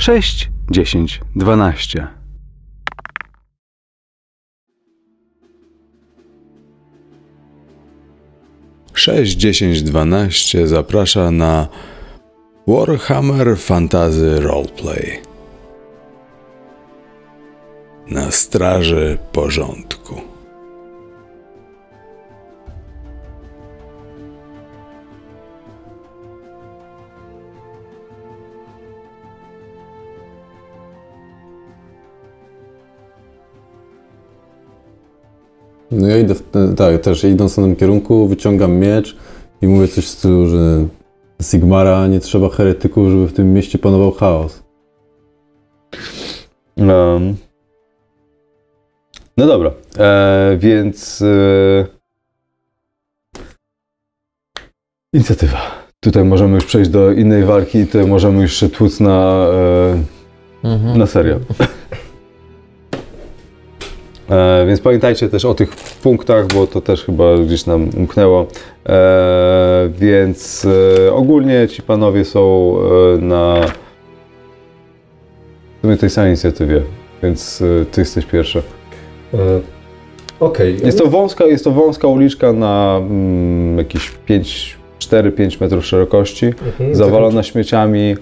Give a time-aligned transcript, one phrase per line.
[0.00, 2.06] 6, 10, 12.
[8.94, 11.68] Sześć, dziesięć, dwanaście zaprasza na
[12.66, 15.22] Warhammer Fantasy Roleplay.
[18.10, 20.29] Na straży porządku.
[35.90, 39.16] No ja idę, w te, tak, też idąc w tym kierunku, wyciągam miecz
[39.62, 40.86] i mówię coś w stylu, że
[41.42, 44.62] Sigmara nie trzeba heretyków, żeby w tym mieście panował chaos.
[46.76, 47.36] Um.
[49.36, 51.86] No dobra, e, więc e,
[55.12, 55.60] inicjatywa.
[56.00, 59.46] Tutaj możemy już przejść do innej walki, tutaj możemy już się tłuc na,
[60.64, 61.40] e, na serio.
[64.30, 68.46] E, więc pamiętajcie też o tych punktach, bo to też chyba gdzieś nam umknęło.
[68.88, 70.66] E, więc
[71.06, 72.74] e, ogólnie ci panowie są
[73.20, 73.60] na
[75.78, 76.82] w sumie tej samej inicjatywie,
[77.22, 78.62] więc ty jesteś pierwszy.
[80.40, 80.78] Okej.
[80.84, 86.94] Jest to wąska, jest to wąska uliczka na mm, jakieś 5, 4-5 metrów szerokości, Mhm.
[86.94, 88.16] zawalona śmieciami.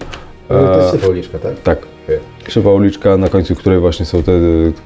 [0.47, 1.59] To jest uliczka, tak?
[1.61, 2.19] tak, Okej.
[2.49, 4.31] Krzywa uliczka, na końcu której właśnie są te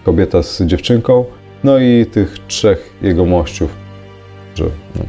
[0.03, 1.25] kobieta z dziewczynką,
[1.64, 3.75] no i tych trzech jego mościów.
[4.56, 4.64] Że,
[4.95, 5.03] no.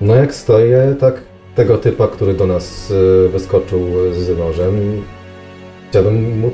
[0.00, 1.22] No jak stoję, tak
[1.54, 2.92] tego typa, który do nas
[3.26, 3.80] e, wyskoczył
[4.12, 5.02] z nożem,
[5.90, 6.50] chciałbym mu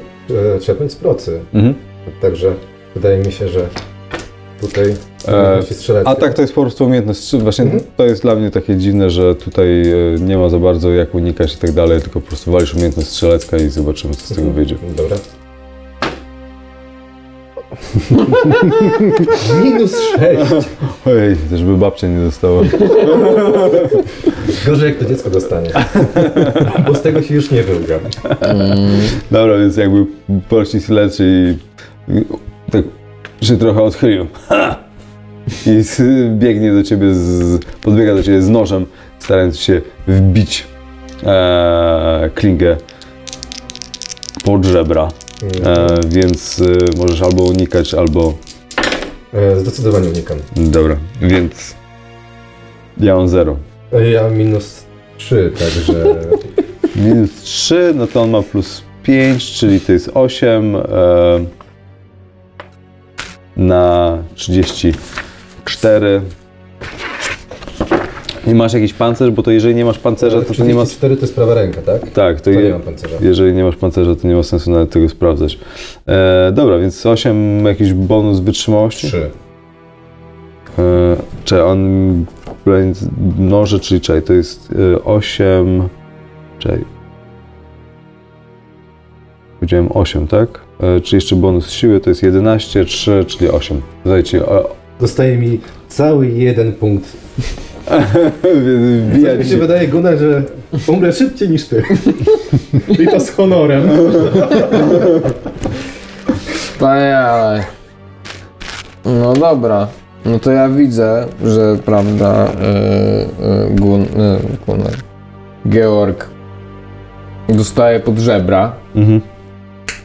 [0.61, 1.41] trzepnąć z procy.
[1.55, 1.75] mhm.
[2.21, 2.55] Także
[2.95, 3.69] wydaje mi się, że
[4.61, 4.95] tutaj
[5.29, 6.11] E, strzeleckie.
[6.11, 7.37] A tak, to jest po prostu umiejętność.
[7.37, 7.83] Właśnie Mhm.
[7.97, 11.55] to jest dla mnie takie dziwne, że tutaj e, nie ma za bardzo jak unikać
[11.55, 14.55] i tak dalej, tylko po prostu walisz umiejętność strzelecka i zobaczymy, co z tego Mhm.
[14.56, 14.77] wyjdzie.
[14.97, 15.17] Dobra.
[19.65, 20.67] Minus 6.
[21.06, 22.62] Ojej, też by babcia nie dostała.
[24.67, 25.71] Gorzej jak to dziecko dostanie.
[26.87, 28.00] Bo z tego się już nie wyłgam.
[29.31, 30.06] Dobra, więc jakby
[30.49, 31.23] pościg leci
[32.09, 32.25] i
[32.71, 32.84] tak
[33.43, 34.27] się trochę odchylił.
[34.49, 34.77] Ha!
[35.67, 35.83] I
[36.31, 38.87] biegnie do ciebie, z, podbiega do ciebie z nożem,
[39.19, 40.67] starając się wbić
[41.27, 42.77] e, klingę
[44.45, 45.09] pod żebra.
[45.65, 48.35] E, więc e, możesz albo unikać, albo...
[49.35, 50.39] E, Zdecydowanie unikam.
[50.57, 51.75] Dobra, więc
[53.01, 53.57] ja mam 0.
[53.93, 54.85] E, Ja minus
[55.19, 56.05] 3, także
[57.05, 60.81] Minus 3, no to on ma plus 5, czyli to jest 8 e,
[63.56, 66.21] na 34.
[68.47, 70.87] Nie masz jakiś pancerz, bo to jeżeli nie masz pancerza, to, to nie ma...
[70.87, 72.11] 4 to jest prawa ręka, tak?
[72.11, 73.17] Tak, to To nie je, mam pancerza.
[73.21, 75.59] jeżeli nie masz pancerza, to nie ma sensu nawet tego sprawdzać.
[76.06, 79.06] E, dobra, więc 8 jakiś bonus wytrzymałości?
[79.06, 79.31] 3.
[80.78, 82.25] E, czy on
[83.38, 85.88] noże, czyli czekaj, to jest e, 8.
[86.59, 86.84] Czekaj.
[89.61, 90.61] Powiedziałem 8, tak?
[90.81, 93.81] E, czy jeszcze bonus siły to jest 11, 3, czyli 8.
[94.04, 94.42] Dajcie.
[95.00, 97.16] Dostaje mi cały jeden punkt.
[99.12, 99.56] wbijać Mi się się.
[99.56, 100.42] wydaje, Gunnar, że
[100.87, 101.82] umrę szybciej niż ty.
[103.03, 103.82] I to z honorem.
[106.54, 107.64] Wspaniale.
[109.04, 109.88] No dobra.
[110.25, 114.06] No to ja widzę, że prawda, yy, yy, Gun, yy,
[114.66, 114.93] Gunnar,
[115.69, 116.31] Georg
[117.48, 118.72] dostaje pod żebra.
[118.94, 119.20] Mhm.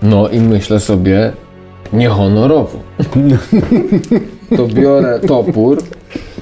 [0.01, 1.31] No i myślę sobie,
[1.94, 2.79] niehonorowo.
[4.57, 5.78] To biorę topór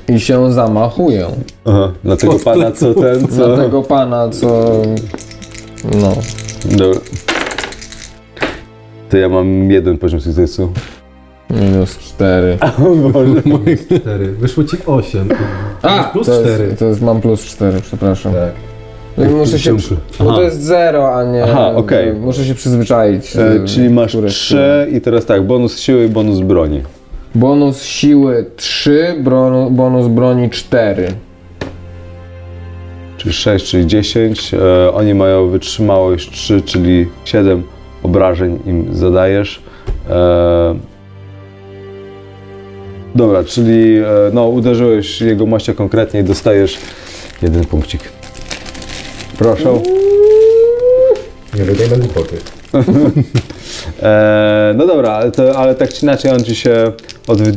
[0.07, 1.27] i się zamachuję.
[1.65, 3.47] Aha, na tego pana, co ten, co.
[3.47, 4.81] Na tego pana, co.
[6.01, 6.13] No.
[6.77, 6.99] Dobra.
[9.09, 10.69] To ja mam jeden poziom sukcesu.
[11.49, 12.57] Minus 4.
[12.85, 13.41] O Boże.
[13.99, 14.31] 4.
[14.31, 15.29] Wyszło ci 8.
[15.81, 16.03] A!
[16.03, 16.63] plus to cztery.
[16.63, 18.33] Jest, to jest, mam plus 4, przepraszam.
[18.33, 18.68] Tak.
[19.27, 19.75] Muszę się.
[20.13, 20.23] Aha.
[20.23, 21.43] Bo to jest 0, a nie.
[21.43, 22.13] Aha, okej.
[22.13, 23.35] Muszę się przyzwyczaić.
[23.35, 26.81] E, czyli masz 3 i teraz tak, bonus siły i bonus broni.
[27.35, 31.07] Bonus siły 3, bro, bonus broni 4.
[33.17, 34.53] Czyli 6, czyli 10.
[34.53, 37.63] E, oni mają wytrzymałość 3, czyli 7
[38.03, 39.61] obrażeń im zadajesz.
[40.09, 40.75] E,
[43.15, 46.77] dobra, czyli e, no, uderzyłeś jego mościa konkretnie i dostajesz
[47.41, 48.18] jeden punkcik.
[49.39, 49.73] Proszę.
[51.57, 52.37] Nie wydaj na głupoty.
[54.01, 56.91] E, no dobra, ale, to, ale tak czy inaczej on ci się
[57.27, 57.51] odwy...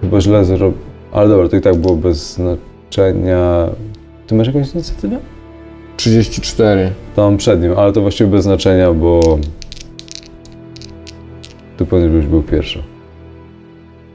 [0.00, 0.78] Chyba źle zrobił.
[1.12, 3.68] Ale dobra, to i tak było bez znaczenia.
[4.26, 5.18] Ty masz jakąś inicjatywę?
[5.96, 6.90] 34.
[7.16, 9.38] Tam przed nim, ale to właściwie bez znaczenia, bo
[11.76, 12.82] ty powinieneś być był pierwszy.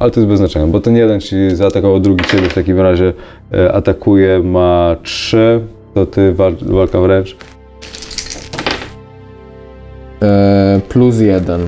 [0.03, 3.13] Ale to jest bez znaczenia, bo ten jeden ci zaatakował, drugi ciebie w takim razie
[3.53, 5.61] e, atakuje, ma 3,
[5.94, 7.38] to ty wal, walka wręcz.
[10.21, 11.61] E, plus 1.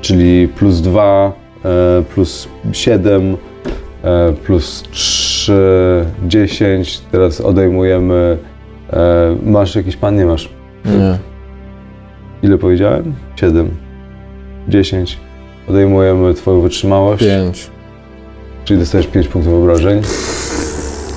[0.00, 1.32] czyli plus 2,
[1.64, 3.36] e, plus 7,
[4.04, 7.00] e, plus 3, 10.
[7.12, 8.38] Teraz odejmujemy.
[8.92, 10.16] E, masz jakiś pan?
[10.16, 10.48] Nie masz.
[10.84, 11.18] Nie.
[12.42, 13.14] Ile powiedziałem?
[13.36, 13.70] 7,
[14.68, 15.25] 10.
[15.68, 17.70] Odejmujemy Twoją wytrzymałość, 5.
[18.64, 20.02] czyli dostajesz 5 punktów obrażeń.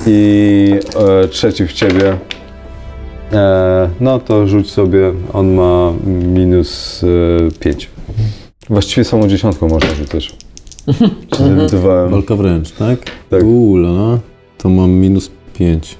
[0.06, 2.16] I e, trzeci w ciebie.
[3.32, 7.90] E, no to rzuć sobie, on ma minus e, 5.
[8.70, 10.36] Właściwie samą dziesiątką można rzucać.
[11.38, 12.10] Zorientowałem.
[12.10, 12.98] Walka wręcz, tak?
[13.30, 13.42] Tak.
[13.74, 14.18] Lala.
[14.58, 15.98] To mam minus 5.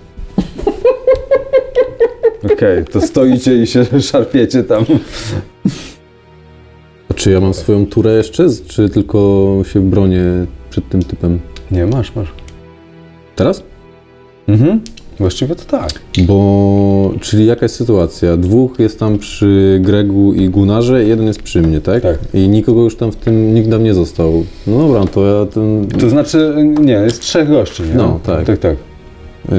[2.45, 4.85] Okej, to stoicie i się szarpiecie tam.
[7.21, 10.23] Czy ja mam swoją turę jeszcze, czy tylko się bronię
[10.71, 11.39] przed tym typem?
[11.71, 12.29] Nie, masz, masz.
[13.37, 13.63] Teraz?
[14.49, 14.81] Mhm.
[15.19, 15.91] Właściwie to tak.
[16.19, 18.37] Bo, czyli jakaś sytuacja?
[18.37, 22.03] Dwóch jest tam przy Gregu i Gunarze, jeden jest przy mnie, tak?
[22.03, 22.19] Tak.
[22.35, 24.45] I nikogo już tam w tym, nikt tam nie został.
[24.67, 25.87] No dobra, to ja ten...
[26.01, 27.95] To znaczy, nie, jest trzech gości, nie?
[27.95, 28.47] No, tak.
[28.47, 28.77] Tak, tak.
[29.45, 29.53] Yy,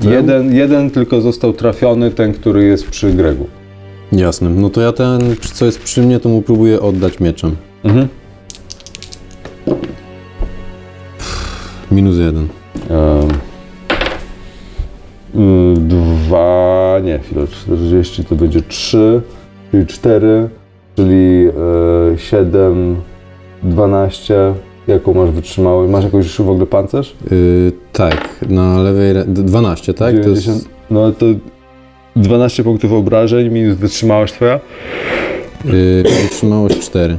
[0.00, 0.12] ten?
[0.12, 3.46] Jeden, jeden tylko został trafiony, ten, który jest przy Gregu.
[4.12, 4.50] Jasne.
[4.50, 7.56] No to ja ten, co jest przy mnie, to mu próbuję oddać mieczem.
[7.84, 8.08] Mhm.
[11.90, 12.48] Minus jeden.
[15.34, 19.20] Y, Dwa, nie, chwilę, 40 to będzie 3,
[19.70, 20.48] czyli 4,
[20.96, 21.46] czyli
[22.14, 22.96] e, 7,
[23.62, 24.54] 12.
[24.88, 25.92] Jaką masz wytrzymałość?
[25.92, 27.16] Masz jakąś w ogóle pancerz?
[27.30, 30.14] Yy, tak, na lewej, re- d- 12, tak?
[30.14, 31.26] To 90, jest, No to
[32.18, 34.60] 12 punktów obrażeń minus wytrzymałość twoja,
[35.64, 37.18] yy, wytrzymałość 4.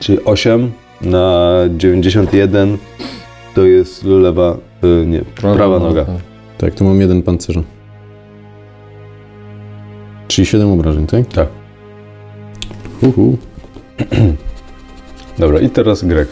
[0.00, 2.78] czyli 8 na 91
[3.54, 6.06] to jest lewa, y, nie, prawa, noga.
[6.58, 7.62] Tak, to mam jeden pancerza.
[10.28, 11.26] Czyli 7 obrażeń, tak?
[11.26, 11.48] Tak.
[13.02, 13.38] Uhu.
[15.38, 16.28] Dobra, i teraz Greg.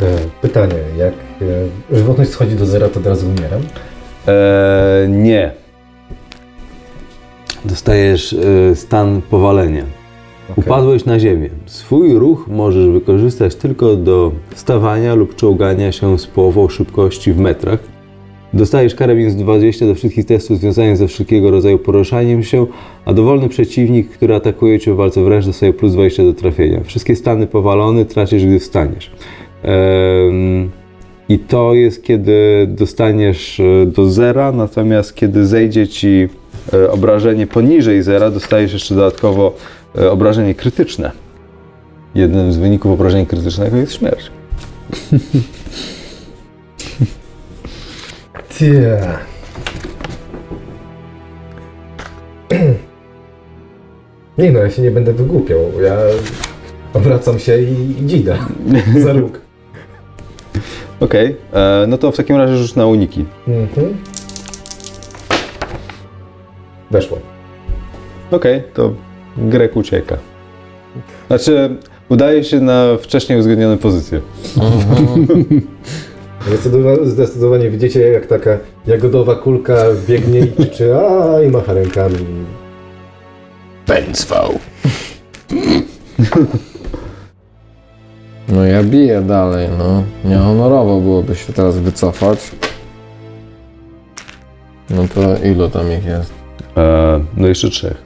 [0.00, 1.12] E, Pytanie, jak
[1.92, 3.60] e, żywotność schodzi do zera, to od razu umieram?
[4.26, 5.59] Eee, nie.
[7.64, 9.84] Dostajesz e, stan powalenia.
[10.50, 10.64] Okej.
[10.64, 11.50] Upadłeś na ziemię.
[11.66, 17.78] Swój ruch możesz wykorzystać tylko do stawania lub czołgania się z połową szybkości w metrach.
[18.54, 22.66] Dostajesz karę minus 20 do wszystkich testów związanych ze wszelkiego rodzaju poruszaniem się,
[23.04, 26.80] a dowolny przeciwnik, który atakuje cię w walce wręcz, dostaje plus 20 do trafienia.
[26.84, 29.10] Wszystkie stany powalone tracisz, gdy wstaniesz.
[31.28, 36.28] I to jest, kiedy dostaniesz e, do zera, natomiast kiedy zejdzie ci
[36.90, 39.54] obrażenie poniżej zera, dostajesz jeszcze dodatkowo
[39.98, 41.10] e, obrażenie krytyczne.
[42.14, 44.30] Jednym z wyników obrażenia krytycznego jest śmierć.
[48.58, 49.18] Tia.
[54.38, 55.58] Nie no, ja się nie będę wygłupiał.
[55.82, 55.96] Ja
[56.94, 58.38] obracam się i, i dzida
[59.04, 59.40] za róg.
[61.00, 63.24] Okej, e, no to w takim razie rzuć na uniki.
[63.48, 63.96] Mhm.
[66.90, 67.18] Weszło.
[68.30, 68.92] Okej, to
[69.36, 70.16] Grek ucieka.
[71.26, 71.76] Znaczy,
[72.08, 74.20] udaje się na wcześniej uzgodnione pozycje.
[76.46, 79.76] Zdecydowanie, zdecydowanie widzicie, jak taka jagodowa kulka
[80.08, 82.16] biegnie i krzyczy a i macha rękami.
[83.86, 84.58] Bęcwał.
[88.48, 90.02] No ja biję dalej, no.
[90.24, 92.50] Niehonorowo byłoby się teraz wycofać.
[94.90, 96.39] No to ilu tam ich jest?
[96.76, 98.02] E, no jeszcze trzech.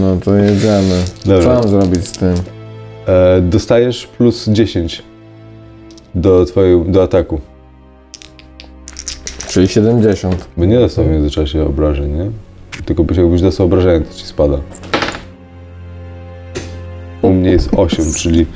[0.00, 1.02] No to jedziemy.
[1.18, 1.54] Co Dobra.
[1.54, 2.34] mam zrobić z tym?
[3.06, 5.02] E, dostajesz plus 10
[6.14, 7.40] do, twojej, do ataku.
[9.48, 10.48] Czyli 70.
[10.56, 12.30] By nie dostał w międzyczasie obrażeń, nie?
[12.84, 14.58] Tylko byś jakbyś dostał obrażenia, to ci spada.
[17.22, 18.46] U mnie jest 8, czyli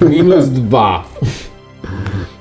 [0.00, 1.04] Minus 2.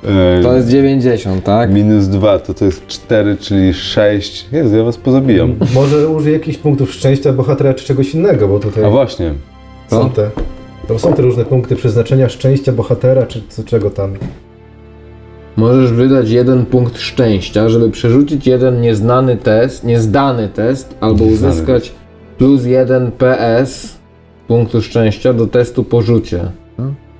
[0.09, 1.73] e, To jest 90, tak?
[1.73, 4.45] minus 2 to to jest 4, czyli 6.
[4.51, 5.55] Jezu, ja was pozabijam.
[5.73, 9.33] Może użyj jakichś punktów szczęścia bohatera czy czegoś innego, bo tutaj A właśnie,
[9.87, 10.29] są te,
[10.87, 14.13] tam są te różne punkty przeznaczenia szczęścia bohatera czy co, czego tam.
[15.57, 21.53] Możesz wydać jeden punkt szczęścia, żeby przerzucić jeden nieznany test, niezdany test, albo Nieznany.
[21.53, 21.91] uzyskać
[22.37, 23.97] plus jeden PS
[24.47, 26.39] punktu szczęścia do testu po rzucie.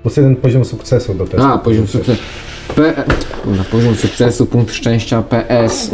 [0.01, 1.46] Plus jeden poziom sukcesu do testu.
[1.48, 2.22] A, poziom sukcesu.
[2.75, 2.93] P...
[3.43, 5.91] Kurwa, poziom sukcesu, punkt szczęścia, PS.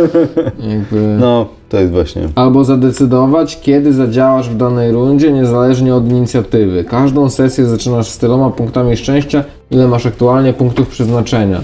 [0.70, 1.16] Jakby...
[1.20, 2.28] No, to jest właśnie.
[2.34, 6.84] Albo zadecydować, kiedy zadziałasz w danej rundzie, niezależnie od inicjatywy.
[6.84, 11.60] Każdą sesję zaczynasz z tyloma punktami szczęścia, ile masz aktualnie punktów przeznaczenia.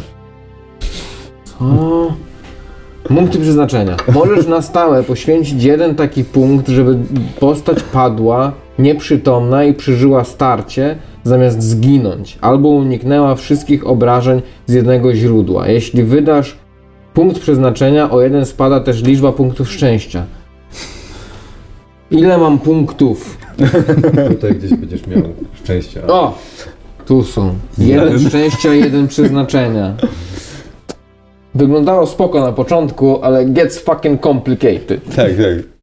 [1.44, 1.64] Co?
[3.08, 3.96] Punkty przeznaczenia.
[4.12, 6.99] Możesz na stałe poświęcić jeden taki punkt, żeby
[7.40, 15.69] postać padła, nieprzytomna i przeżyła starcie, zamiast zginąć, albo uniknęła wszystkich obrażeń z jednego źródła.
[15.69, 16.59] Jeśli wydasz
[17.14, 20.25] punkt przeznaczenia, o jeden spada też liczba punktów szczęścia.
[22.11, 23.38] Ile mam punktów?
[24.28, 25.23] Tutaj gdzieś będziesz miał
[25.54, 26.07] szczęście.
[26.07, 26.38] O!
[27.07, 27.54] Tu są.
[27.78, 29.95] Jeden szczęścia, jeden przeznaczenia.
[31.54, 35.04] Wyglądało spoko na początku, ale gets fucking complicated.
[35.16, 35.75] Tak, tak.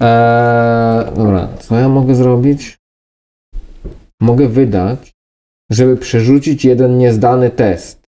[0.00, 2.76] Eee, dobra, co ja mogę zrobić?
[4.20, 5.12] Mogę wydać,
[5.70, 8.02] żeby przerzucić jeden niezdany test.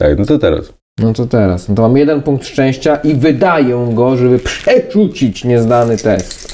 [0.00, 0.72] Tak, no to teraz.
[1.00, 1.68] No to teraz.
[1.68, 6.52] No to mam jeden punkt szczęścia i wydaję go, żeby przerzucić niezdany test.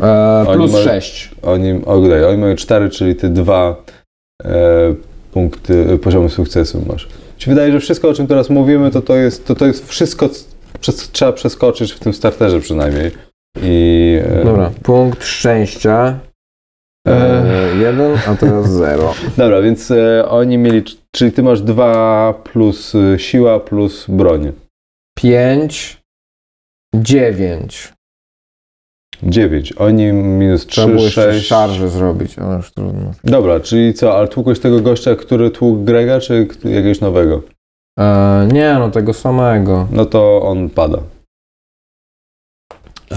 [0.00, 1.30] Eee, Oni plus mają- 6.
[1.42, 3.84] Oni, o, daj, oni mają 4, czyli ty dwa
[4.44, 4.94] e,
[5.32, 7.08] punkty e, poziomu sukcesu masz.
[7.38, 10.28] Ci wydaje, że wszystko, o czym teraz mówimy, to to jest, to, to jest wszystko,
[10.80, 13.10] przez, trzeba przeskoczyć w tym starterze przynajmniej.
[13.62, 16.18] I, e, Dobra, punkt szczęścia.
[17.06, 19.14] Eee, jeden, a teraz zero.
[19.36, 20.82] Dobra, więc e, oni mieli,
[21.14, 24.52] czyli ty masz 2 plus e, siła plus broń.
[25.18, 26.02] 5,
[26.94, 27.92] 9.
[29.22, 29.72] 9.
[29.76, 31.46] Oni minus Trzeba było 3, jeszcze 6.
[31.46, 33.10] szarże zrobić, ale już trudno.
[33.24, 37.42] Dobra, czyli co, ale tłukłeś tego gościa, który tłukł Grega, czy jakiegoś nowego?
[37.98, 39.88] Eee, nie, no tego samego.
[39.92, 40.98] No to on pada.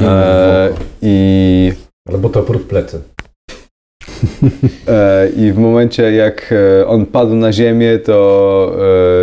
[0.02, 0.70] E,
[1.02, 1.74] I
[2.10, 3.02] Albo topór w plecy.
[4.88, 8.76] E, I w momencie, jak e, on padł na ziemię, to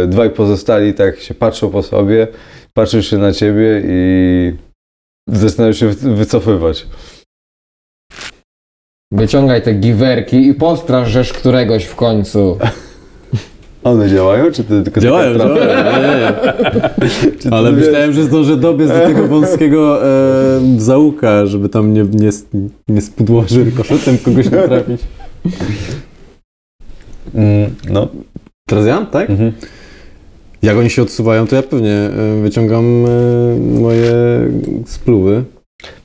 [0.03, 2.29] e, dwaj pozostali tak się patrzą po sobie,
[2.75, 4.53] patrzą się na ciebie i
[5.29, 6.87] zaczynają się wy- wycofywać.
[9.13, 12.59] Wyciągaj te giwerki i postrażesz któregoś w końcu.
[13.87, 15.55] One działają, czy ty tylko Działają, działają.
[15.55, 16.09] Nie,
[17.45, 17.52] nie.
[17.57, 22.31] Ale myślałem, że zdążę dobiec do tego wąskiego e, zaułka, żeby tam nie, nie,
[22.88, 25.00] nie spudłoży rykoszetem kogoś nie trafić.
[27.35, 28.09] Mm, no.
[28.69, 29.31] Teraz ja, tak?
[29.31, 29.52] Mhm.
[30.62, 32.11] Jak oni się odsuwają, to ja pewnie
[32.43, 32.85] wyciągam
[33.81, 34.12] moje
[34.87, 35.45] spluwy.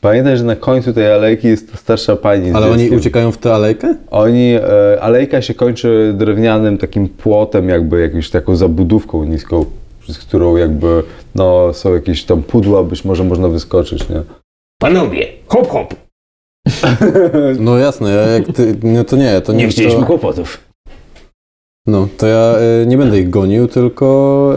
[0.02, 3.54] Pamiętaj, że na końcu tej alejki jest ta starsza pani Ale oni uciekają w tę
[3.54, 3.96] alejkę?
[4.12, 9.66] Oni, e, alejka się kończy drewnianym takim płotem, jakby jakąś taką zabudówką niską,
[10.00, 11.04] przez którą jakby
[11.36, 14.22] no, są jakieś tam pudła, być może można wyskoczyć, nie?
[14.82, 15.96] Panowie, hop hop,
[17.60, 20.71] No jasne, ja jak ty, no to nie, to nie, nie chcieliśmy to, kłopotów.
[21.88, 24.54] No, to ja e, nie będę ich gonił, tylko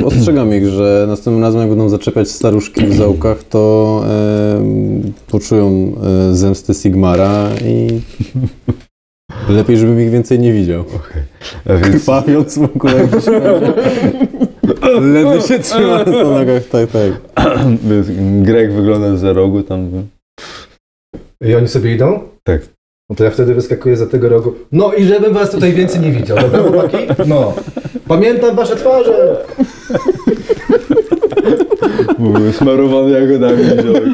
[0.00, 4.62] e, ostrzegam ich, że następnym razem jak będą zaczepiać staruszki w zaułkach, to e,
[5.26, 5.92] poczują
[6.30, 8.00] e, zemstę Sigmara i
[9.56, 10.84] lepiej, żebym ich więcej nie widział.
[11.66, 13.26] A więc, Krwawiąc w ogóle jakiś
[15.00, 17.12] Lewy się trzyma na nogach, tak, tak.
[18.42, 19.90] Greg wygląda za rogu tam.
[21.44, 22.20] I oni sobie idą?
[22.44, 22.81] Tak.
[23.12, 24.54] No to ja wtedy wyskakuję za tego rogu.
[24.72, 26.96] No i żebym was tutaj więcej nie widział, dobra chłopaki?
[27.26, 27.52] No.
[28.08, 29.36] Pamiętam wasze twarze.
[32.18, 34.04] Był smarowany jagodami ziołek.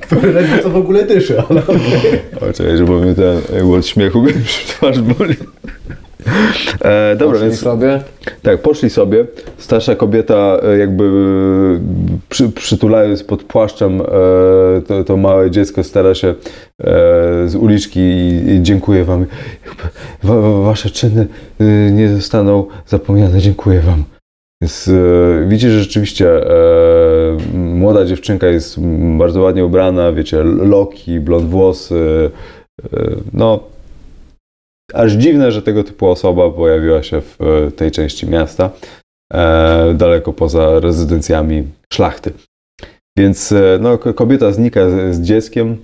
[0.00, 1.62] Który ledwo co w ogóle dyszy, ale
[2.40, 4.24] O, czekaj, że bo mnie ten śmiechu
[4.68, 5.34] twarz boli.
[6.84, 8.00] E, dobra, Poszli więc sobie.
[8.42, 9.24] tak, poszli sobie.
[9.58, 14.04] Starsza kobieta e, jakby e, przy, przytulając pod płaszczem e,
[14.86, 16.34] to, to małe dziecko stara się e,
[17.46, 19.26] z uliczki i, i dziękuję wam.
[20.22, 21.26] Wa, wasze czyny
[21.60, 23.38] e, nie zostaną zapomniane.
[23.38, 24.04] Dziękuję wam.
[24.62, 24.90] Więc,
[25.48, 26.28] widzicie, że rzeczywiście
[27.54, 28.80] młoda dziewczynka jest
[29.18, 32.30] bardzo ładnie ubrana, wiecie, loki, blond włosy,
[33.32, 33.60] no
[34.94, 38.70] aż dziwne, że tego typu osoba pojawiła się w e, tej części miasta,
[39.32, 42.32] e, daleko poza rezydencjami szlachty.
[43.18, 45.76] Więc e, no, ko- kobieta znika z, z dzieckiem,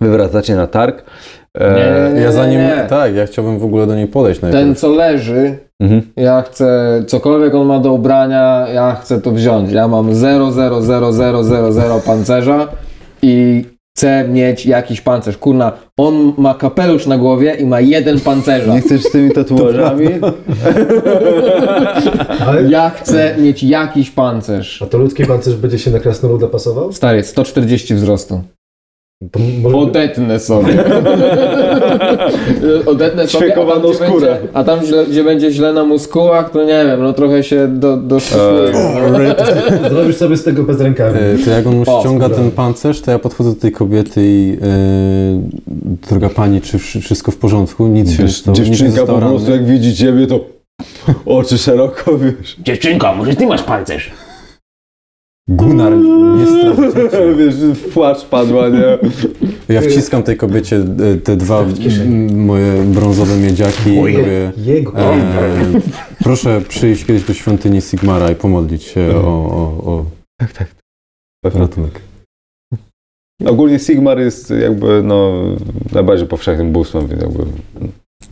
[0.00, 1.04] wy wracacie na targ.
[1.58, 2.20] E, Nie, nie, nie.
[2.20, 4.64] Ja zanim, tak, ja chciałbym w ogóle do niej podejść najpierw.
[4.64, 6.02] Ten co leży, Mhm.
[6.16, 9.72] ja chcę, cokolwiek on ma do ubrania, ja chcę to wziąć.
[9.72, 12.68] Ja mam 0,00000 pancerza
[13.22, 13.64] i
[13.98, 15.38] chcę mieć jakiś pancerz.
[15.38, 18.74] Kurna, on ma kapelusz na głowie i ma jeden pancerza.
[18.74, 20.08] Nie chcesz z tymi tatuażami?
[22.46, 22.70] Ale...
[22.70, 24.82] Ja chcę mieć jakiś pancerz.
[24.82, 26.92] A to ludzki pancerz będzie się na krasnoluda pasował?
[26.92, 28.42] Stary, 140 wzrostu.
[29.32, 29.78] To.
[29.78, 30.84] Odetnę sobie.
[32.86, 33.54] Odetnę sobie.
[33.56, 34.26] A tam, gdzie skórę.
[34.30, 34.78] Będzie, a tam,
[35.10, 38.72] gdzie będzie źle na muskułach, to nie wiem, no trochę się do, doszukuje.
[39.90, 41.18] Zrobisz sobie z tego bez rękawy.
[41.18, 42.40] E, To jak on O, ściąga skóra.
[42.40, 47.30] ten pancerz, to ja podchodzę do tej kobiety i e, droga pani, czy wszy- wszystko
[47.32, 47.86] w porządku?
[47.86, 50.40] Nic się nikt nie Dziewczynka po prostu jak widzi ciebie, to
[51.26, 52.56] oczy szeroko, wiesz.
[52.58, 54.10] Dziewczynko, może ty masz pancerz?
[55.48, 56.46] Gunnar, nie
[57.38, 58.98] wiesz, w płacz padła, nie?
[59.68, 61.64] Ja wciskam tej kobiecie e, te dwa
[62.34, 64.18] moje brązowe miedziaki i Ojej.
[64.18, 64.98] mówię, Jego.
[65.00, 65.20] e,
[66.24, 70.04] proszę przyjść kiedyś do świątyni Sigmara i pomodlić się o, o, o
[71.58, 72.00] ratunek.
[73.46, 75.42] Ogólnie Sigmar jest jakby, no,
[75.92, 77.44] najbardziej powszechnym bóstwem, więc jakby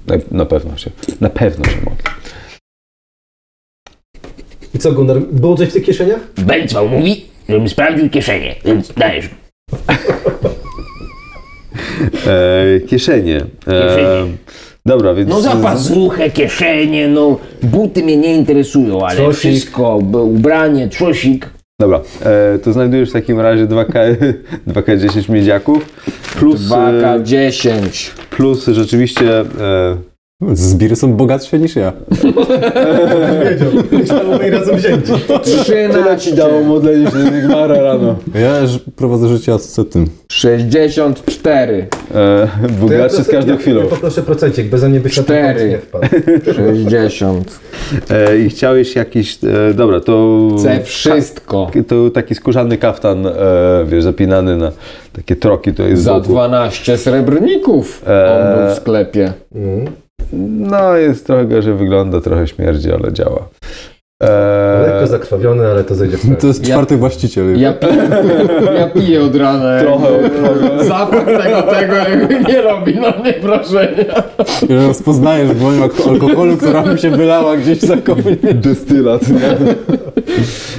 [0.07, 2.05] na, na pewno się, na pewno się modli.
[4.77, 6.21] I co, Gunnar, było coś w tych kieszeniach?
[6.47, 9.29] Bęcwał mówi, żebym sprawdził kieszenie, więc dajesz.
[12.27, 13.37] E, kieszenie.
[13.37, 14.33] E, Kieszenie.
[14.87, 15.31] dobra, więc...
[15.31, 19.39] No zapasruchę, kieszenie, no buty mnie nie interesują, ale Trzosik.
[19.41, 21.51] wszystko, ubranie, trzosik.
[21.81, 24.17] Dobra, e, to znajdujesz w takim razie 2K,
[24.69, 25.89] 2K10 miedziaków,
[26.39, 28.11] plus, e, 2K10.
[28.31, 29.45] plus rzeczywiście...
[30.43, 31.93] E, Zbiry są bogatsze niż ja.
[33.51, 33.69] Wiedział.
[33.93, 35.13] Myślałem, razem wzięci.
[35.43, 36.35] 13.
[36.67, 38.17] modlenie się do Sigmara rano.
[38.35, 38.55] Ja
[38.97, 40.07] prowadzę życie ascetym.
[40.33, 41.87] 64.
[42.15, 42.49] E,
[42.81, 43.81] bogatszy z każdą ja, chwilą.
[43.81, 45.23] Ja poproszę procencik, bez mnie pomysł
[45.69, 46.07] nie wpadł.
[46.55, 47.61] 60.
[48.11, 49.39] E, I chciałeś jakiś...
[49.45, 50.49] E, dobra, to...
[50.59, 51.71] Chcę wszystko.
[51.89, 53.33] To taki skórzany kaftan, e,
[53.87, 54.73] wiesz, zapinany na
[55.13, 56.29] takie troki, to jest Za z boku.
[56.29, 58.31] 12 srebrników Eee.
[58.31, 59.33] on był w sklepie.
[59.55, 60.06] Mm.
[60.33, 63.49] No, jest trochę gorzej wygląda, trochę śmierdzi, ale działa.
[64.23, 66.37] E, Lekko zakrwawiony, ale to zejdzie w sprawie.
[66.37, 67.61] To jest czwarty właściciel.
[67.61, 68.09] Ja piję,
[68.79, 69.81] ja piję od rana.
[69.81, 70.07] trochę,
[70.89, 74.23] Zapach tego, tego jakby nie robi na mnie wrażenia.
[74.71, 78.37] Że rozpoznajesz alko- alkoholu, która mi się wylała gdzieś za kopnie.
[78.55, 79.57] destylat, nie?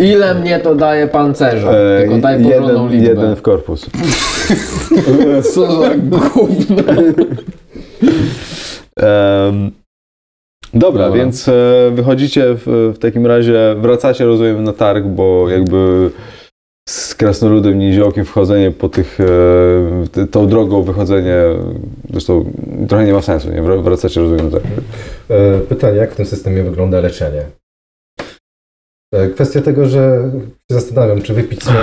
[0.08, 1.72] Ile mnie to daje pancerza?
[1.72, 3.08] E, Tylko daj porządną jeden, liczbę.
[3.10, 3.86] jeden w korpus.
[5.54, 6.84] Co za gówno.
[8.98, 9.72] Em,
[10.74, 11.12] dobra, Dobra.
[11.24, 11.54] więc e,
[11.94, 16.10] wychodzicie w, w takim razie, wracacie rozumiem na targ, bo jakby
[16.90, 21.38] z krasnoludem niziołkiem wchodzenie po tych, e, tą drogą wychodzenie,
[22.10, 22.52] zresztą
[22.90, 23.62] trochę nie ma sensu, nie?
[23.62, 24.66] Wr- Wracacie rozumiem na targ.
[25.30, 27.46] E, Pytanie, jak w tym systemie wygląda leczenie?
[29.14, 30.32] E, Kwestia tego, że
[30.72, 31.80] się zastanawiam, czy wypić swoją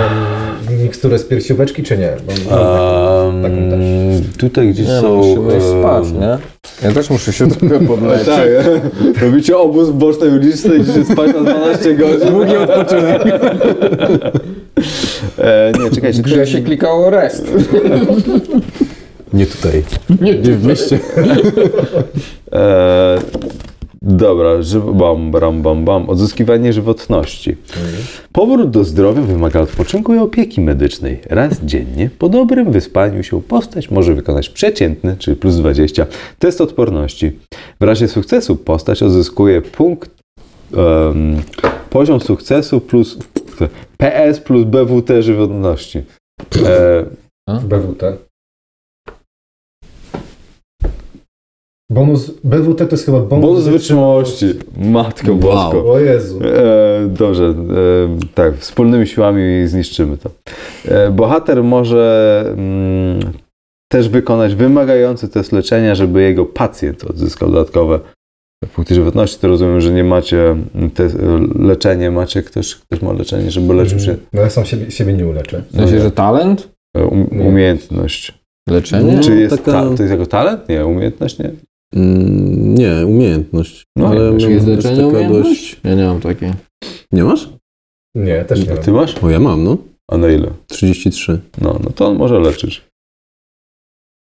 [0.69, 2.13] miksturę z piersióweczki, czy nie.
[2.25, 3.79] Bo mam taką, też.
[4.37, 5.01] Tutaj gdzieś Nie, są...
[5.01, 6.37] no, musimy iść em, spać, nie?
[6.87, 8.25] Ja też muszę się trochę podleczyć.
[8.25, 8.47] Tak,
[9.21, 12.29] robicie obóz w bocznej uliczce, idziecie spać na 12 godzin.
[12.29, 13.21] Długi odpoczynek.
[15.37, 16.21] E, nie, czekajcie.
[16.21, 17.51] Grze się klikało rest.
[19.33, 19.83] Nie tutaj.
[20.21, 20.99] Nie w mieście.
[22.51, 23.17] E,
[24.05, 26.09] dobra, żyw, bam, bam, bam, bam.
[26.09, 27.55] Odzyskiwanie żywotności.
[28.31, 31.19] Powrót do zdrowia wymaga odpoczynku i opieki medycznej.
[31.29, 36.05] Raz dziennie, po dobrym wyspaniu się, postać może wykonać przeciętny, czyli plus 20,
[36.39, 37.31] test odporności.
[37.79, 40.11] W razie sukcesu postać odzyskuje punkt,
[40.73, 41.41] em,
[41.89, 43.17] poziom sukcesu plus
[43.97, 46.03] PS plus BWT żywotności.
[46.65, 47.05] E,
[47.63, 48.17] BWT.
[51.89, 54.45] Bonus BWT to jest chyba bonus, bonus wytrzymałości.
[54.77, 55.91] Matko bosko.
[55.91, 56.39] O Jezu.
[56.43, 57.53] E, dobrze, e,
[58.35, 60.29] tak, wspólnymi siłami zniszczymy to.
[60.87, 63.19] E, bohater może mm,
[63.91, 67.99] też wykonać wymagający test leczenia, żeby jego pacjent odzyskał dodatkowe
[68.75, 69.39] punkty żywotności.
[69.39, 70.55] To rozumiem, że nie macie
[70.93, 71.09] te,
[71.59, 75.27] leczenie, macie ktoś, ktoś ma leczenie, żeby leczył się No ja sam siebie, siebie nie
[75.27, 75.63] uleczę.
[75.71, 76.69] W sensie, że talent?
[76.97, 78.33] e, um, umiejętność.
[78.69, 79.15] Leczenie?
[79.15, 80.69] No, Czy jest taka- ta, to jest jako talent?
[80.69, 81.51] Nie, umiejętność nie.
[81.95, 83.83] Mm, nie, umiejętność.
[83.97, 85.49] No, ale czy jest leczenie umiejętność?
[85.49, 85.79] dość...
[85.83, 86.51] Ja nie mam takiej.
[87.11, 87.49] Nie masz?
[88.15, 88.83] Nie, też nie A mam.
[88.83, 89.23] ty masz?
[89.23, 89.77] O, ja mam, no.
[90.11, 90.51] A na ile?
[90.67, 91.39] 33.
[91.61, 92.85] No, no to on może leczyć.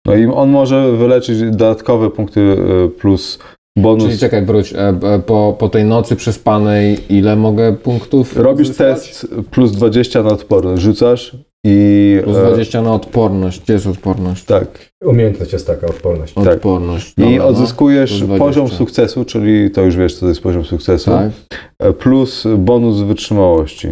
[0.06, 3.40] No i on może wyleczyć dodatkowe punkty e, plus
[3.78, 4.04] bonus.
[4.04, 4.74] Czyli czekaj, wróć.
[4.74, 9.00] E, e, po, po tej nocy przespanej ile mogę punktów Robisz uzyskać?
[9.00, 12.19] test plus 20 na odporność, rzucasz i...
[12.24, 13.62] Plus e, 20 na odporność.
[13.62, 14.43] Gdzie jest odporność?
[14.43, 14.91] tak.
[15.04, 16.34] Umiejętność jest taka, odporność.
[16.34, 16.47] Tak.
[16.47, 17.13] Odporność.
[17.17, 18.45] I Dobra, odzyskujesz plus 20.
[18.45, 21.60] poziom sukcesu, czyli to już wiesz, co to jest poziom sukcesu, No, tak.
[21.80, 23.88] e, plus bonus wytrzymałości.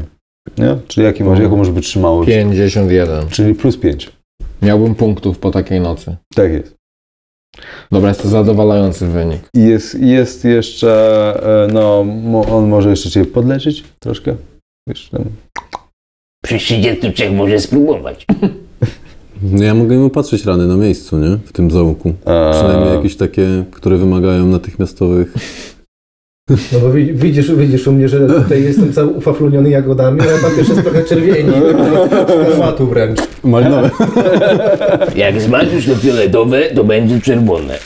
[0.58, 0.78] Nie?
[0.88, 2.30] Czyli jaki masz, jaką masz wytrzymałość?
[2.30, 3.28] 51.
[3.30, 4.12] Czyli plus 5.
[4.62, 6.16] Miałbym punktów po takiej nocy.
[6.36, 6.76] Tak jest.
[7.92, 9.42] Dobra, jest to zadowalający wynik.
[9.54, 10.90] I jest, jest jeszcze,
[11.70, 12.00] e, no,
[12.52, 14.36] on może jeszcze cię podleczyć troszkę.
[14.88, 15.24] Wiesz, tam.
[16.44, 18.26] Przy 33 może spróbować.
[19.42, 21.38] No ja mogę im opatrzyć rany na miejscu, nie?
[21.46, 22.14] W tym zaułku.
[22.26, 25.34] A, Przynajmniej jakieś takie, które wymagają natychmiastowych.
[26.50, 30.52] No bo wi- widzisz, widzisz u mnie, że tutaj jestem cały ufafluniony jagodami, ale tam
[30.56, 31.52] też jest trochę czerwieni,
[32.56, 33.20] szmatu wręcz.
[33.44, 33.90] Malinowe.
[35.16, 37.78] Jak zmaczysz to fioletowe, to będzie czerwone.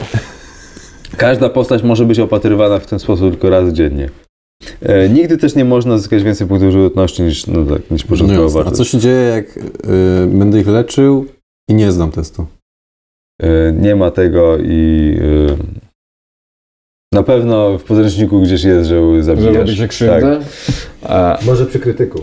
[1.17, 4.09] Każda postać może być opatrywana w ten sposób tylko raz dziennie.
[4.81, 8.59] E, nigdy też nie można zyskać więcej punktów żywotności niż, no tak, niż No początkowa
[8.59, 8.71] jasne.
[8.73, 9.61] A co się dzieje, jak y,
[10.27, 11.25] będę ich leczył
[11.69, 12.45] i nie znam testu?
[13.41, 15.13] E, nie ma tego i
[15.49, 15.57] e,
[17.13, 19.55] na pewno w podręczniku gdzieś jest, że Że zabijasz.
[19.55, 20.39] robi się krzywdę?
[21.03, 22.19] A, Może przy krytyku.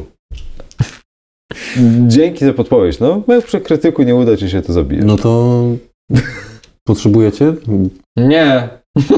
[2.06, 3.00] dzięki za podpowiedź.
[3.00, 5.04] No, jak przy krytyku nie uda ci się, to zabijesz.
[5.04, 5.62] No to
[6.88, 7.54] potrzebujecie?
[8.16, 8.68] Nie.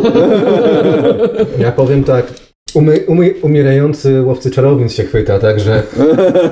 [1.59, 2.33] Ja powiem tak,
[2.75, 5.83] umy, umy, umierający łowcy czarownic się chwyta, także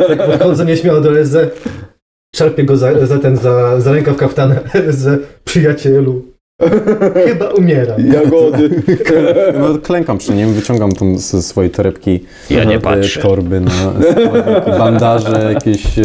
[0.08, 1.36] tak podchodzę nieśmiało do LZ,
[2.34, 5.08] czerpię go za, za ten, za, za rękaw kaftana LZ,
[5.44, 6.22] przyjacielu.
[7.26, 7.96] Chyba umiera.
[8.12, 8.82] Jagody.
[9.58, 13.20] No, klękam przy nim, wyciągam tam ze swojej torebki Ja nie e, patrzę.
[13.20, 16.04] torby na składniki, bandaże, jakieś e,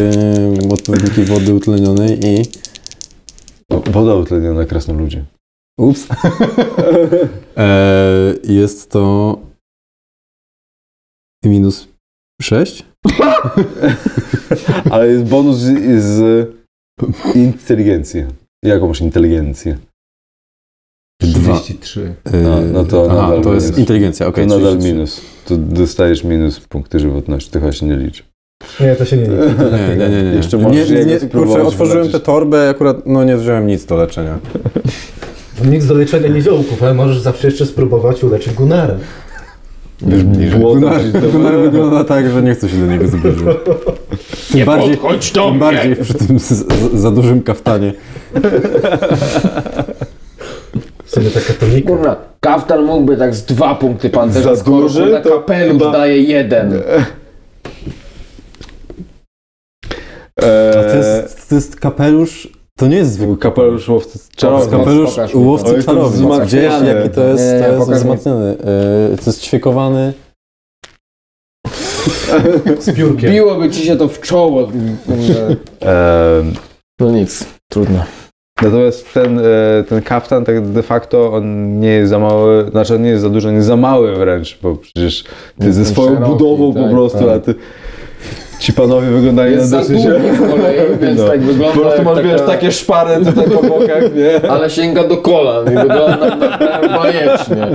[0.72, 2.42] odpowiedniki wody utlenionej i
[3.92, 5.24] Woda utleniona krasnoludzie.
[5.78, 6.06] ups.
[7.56, 9.38] e, jest to
[11.48, 11.88] minus
[12.42, 12.84] 6?
[14.90, 16.48] Ale jest bonus z, z
[17.36, 18.24] inteligencji.
[18.64, 19.78] Jaką masz inteligencję?
[21.22, 21.60] Dwa.
[21.60, 22.14] 33.
[22.42, 23.78] No, no to Aha, nadal to jest minus.
[23.78, 24.46] inteligencja, okej.
[24.46, 24.94] to nadal 33.
[24.94, 25.20] minus.
[25.46, 27.50] To dostajesz minus punkty żywotności.
[27.50, 28.22] To chyba się nie liczy.
[28.80, 29.54] Nie, to się nie liczy.
[29.88, 30.36] Nie, nie, nie, nie.
[30.36, 32.12] Jeszcze nie, możesz nie, nie kurczę, otworzyłem wyleczyć.
[32.12, 34.38] tę torbę, akurat no nie wziąłem nic do leczenia.
[35.64, 38.98] Nic do leczenia niziołków, ale możesz zawsze jeszcze spróbować uleczyć Gunara.
[40.02, 40.80] Wiesz, błoto
[41.32, 43.40] Gunnar, wygląda tak, że nie chce się do niego zbliżyć.
[44.52, 45.60] Tym bardziej, Podchodź do tym mnie!
[45.60, 47.92] bardziej przy tym z, z, za dużym kaftanie.
[51.04, 51.88] W sumie taka tonika.
[51.88, 55.06] Kurwa, kaftan mógłby tak z dwa punkty pancerza Za duży?
[55.06, 56.72] na To kapelusz chyba- daje jeden.
[60.36, 64.36] A Eee, to jest, to jest kapelusz, to nie jest zwykły kapelusz łowcy To jest
[64.36, 64.70] czarownic.
[64.70, 66.52] kapelusz Pokaż łowcy czarownic.
[66.52, 68.56] Wiesz, jaki to jest, Nie, nie, to jest wzmacniany.
[69.12, 70.12] E, to jest ćwiekowany.
[72.80, 73.32] Z piórkiem.
[73.32, 74.68] Biłoby ci się to w czoło.
[77.00, 78.04] No nic, trudno.
[78.62, 83.02] Natomiast ten, e, ten kaftan tak de facto on nie jest za mały, znaczy on
[83.02, 85.24] nie jest za duży, on jest za mały wręcz, bo przecież
[85.60, 87.28] ty ze swoją szeroki, budową po tak, prostu, tak.
[87.28, 87.54] a ty
[88.58, 90.00] ci panowie wyglądają Jest na dosyć...
[90.00, 90.04] z
[90.38, 91.26] kolei, więc No.
[91.28, 94.50] tak wygląda Po prostu masz, taka- wiesz, takie szpary tutaj po bokach, nie?
[94.50, 96.36] Ale sięga do kolan i wygląda
[96.88, 97.66] bajecznie.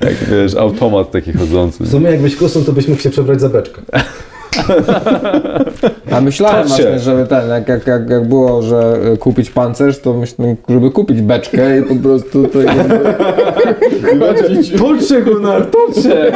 [0.00, 1.84] Tak, wiesz, automat taki chodzący.
[1.84, 3.82] W sumie jakbyś kusnął, to byś mógł się przebrać za beczkę.
[6.12, 10.14] A myślałem właśnie, żeby ten, jak, jak, jak, jak było, że y, kupić pancerz, to
[10.14, 12.58] myślałem, żeby kupić beczkę i po prostu to
[14.20, 16.32] chodzić, Toczę go na toczę!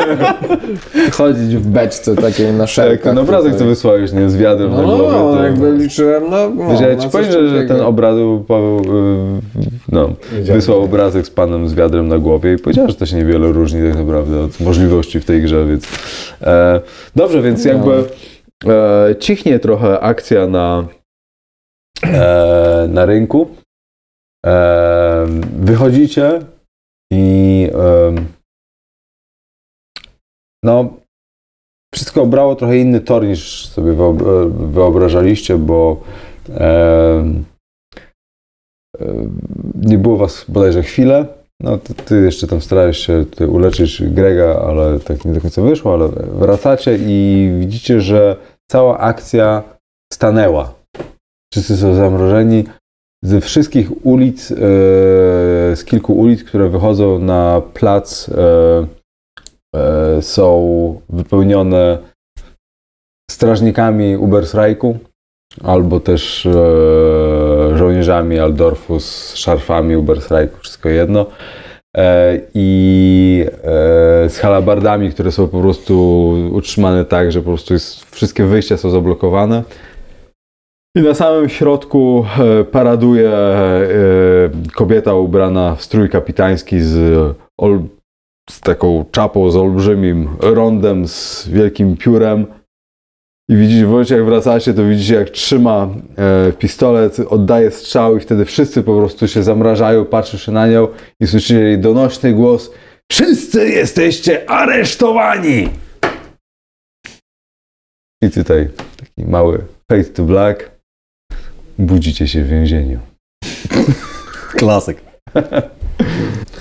[1.13, 3.01] chodzić w beczce takiej na Tak, szelkach.
[3.05, 3.59] ten obrazek tutaj.
[3.67, 4.31] co wysłałeś, nie?
[4.31, 5.13] Z wiadrem na No, głowie.
[5.13, 7.75] no, to- jakby liczyłem, no, no Wiesz, ja na ci powiem, że takiego.
[7.75, 8.15] ten obraz,
[8.49, 8.83] Paweł, y,
[9.93, 10.09] no,
[10.43, 13.81] wysłał obrazek z panem z wiadrem na głowie i powiedział, że to się niewiele różni
[13.89, 15.85] tak naprawdę od możliwości w tej grze, więc...
[16.43, 16.81] E,
[17.17, 18.05] dobrze, więc jakby
[18.67, 20.89] e, cichnie trochę akcja na,
[22.03, 23.57] e, na rynku.
[24.47, 26.41] E, wychodzicie
[27.13, 28.15] i e,
[30.65, 30.95] no
[31.95, 36.05] wszystko obrało trochę inny tor niż sobie wyob- wyobrażaliście, bo
[36.51, 36.65] e,
[39.01, 39.29] e,
[39.75, 41.38] nie było was bodajże chwilę.
[41.63, 45.95] No, ty, ty jeszcze tam starałeś się uleczyć Grega, ale tak nie do końca wyszło,
[45.95, 48.37] ale wracacie i widzicie, że
[48.71, 49.63] cała akcja
[50.13, 50.75] stanęła.
[51.53, 52.65] Wszyscy są zamrożeni.
[53.25, 54.57] Ze wszystkich ulic, e,
[55.77, 58.87] z kilku ulic, które wychodzą na plac, e,
[59.77, 61.99] e, są wypełnione
[63.31, 64.99] strażnikami Uberstrajku
[65.65, 66.49] albo też
[67.89, 71.27] żołnierzami Aldorfu z szarfami Uberstrajku, wszystko jedno.
[71.97, 75.95] E, I e, z halabardami, które są po prostu
[76.53, 79.63] utrzymane tak, że po prostu jest, wszystkie wyjścia są zablokowane.
[80.97, 83.33] I na samym środku e, paraduje
[84.75, 87.83] kobieta ubrana w strój kapitański z, ol,
[88.51, 92.47] z taką czapą, z olbrzymim rondem, z wielkim piórem.
[93.51, 98.21] I widzicie, w momencie jak wracacie, to widzicie jak trzyma e, pistolet, oddaje strzał i
[98.21, 100.89] wtedy wszyscy po prostu się zamrażają, patrzą się na nią
[101.21, 102.71] i słyszycie jej donośny głos
[103.13, 105.69] Wszyscy jesteście aresztowani!
[108.23, 110.71] I tutaj taki mały fade to black.
[111.79, 113.01] budzicie się w więzieniu.
[114.57, 115.01] Klasyk.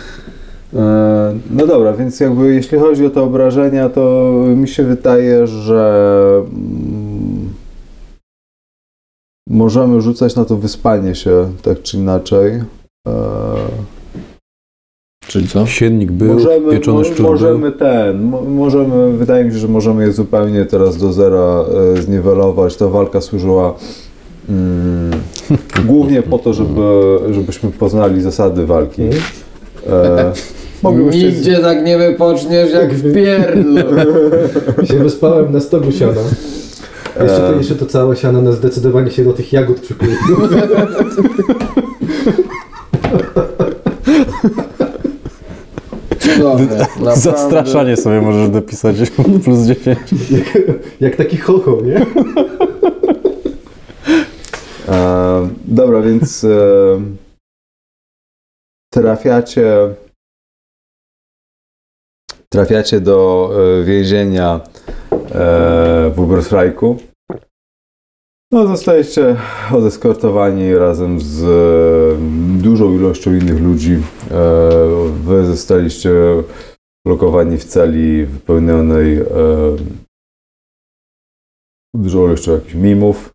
[0.74, 6.42] E, No dobra, więc jakby jeśli chodzi o te obrażenia, to mi się wydaje, że
[6.44, 7.54] mm,
[9.50, 12.52] możemy rzucać na to wyspanie się, tak czy inaczej.
[13.08, 13.14] E,
[15.28, 15.66] Czyli co?
[15.66, 17.26] Siennik był, możemy, pieczony mo- szczur był.
[17.26, 21.66] możemy ten, mo- możemy, wydaje mi się, że możemy je zupełnie teraz do zera
[21.98, 22.76] e, zniwelować.
[22.76, 23.74] Ta walka służyła
[24.50, 25.12] mm,
[25.88, 29.02] głównie po to, żeby, żebyśmy poznali zasady walki.
[29.90, 30.32] E,
[31.12, 33.76] Nigdzie tak nie wypoczniesz jak w pierdlu.
[34.88, 36.22] Się wyspałem na stogu siana.
[37.22, 40.18] Jeszcze to, jeszcze to całe siano na zdecydowanie się do tych jagód przykleiło.
[40.50, 40.86] Dobra,
[46.38, 46.86] naprawdę.
[47.22, 48.96] Zastraszanie sobie możesz dopisać
[49.44, 49.98] plus 10.
[51.02, 52.06] Jak taki chocho, nie?
[54.90, 56.48] E, dobra, więc e,
[59.02, 59.96] trafiacie
[62.50, 63.50] trafiacie do
[63.82, 64.62] e, więzienia
[65.12, 66.98] e, w Uberfrajku.
[68.52, 69.36] No, zostajecie
[69.74, 73.98] odeskortowani razem z e, dużą ilością innych ludzi.
[75.24, 76.12] Wy zostaliście
[77.08, 79.20] lokowani w celi wypełnionej
[81.96, 83.34] dużą ilością jakichś mimów.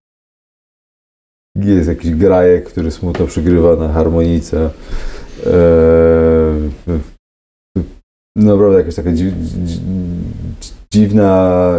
[1.57, 4.71] Jest jakiś grajek, który smutno przygrywa na harmonice.
[5.47, 6.71] Eee,
[8.37, 9.81] naprawdę jakaś taka dzi, dzi,
[10.93, 11.73] dziwna,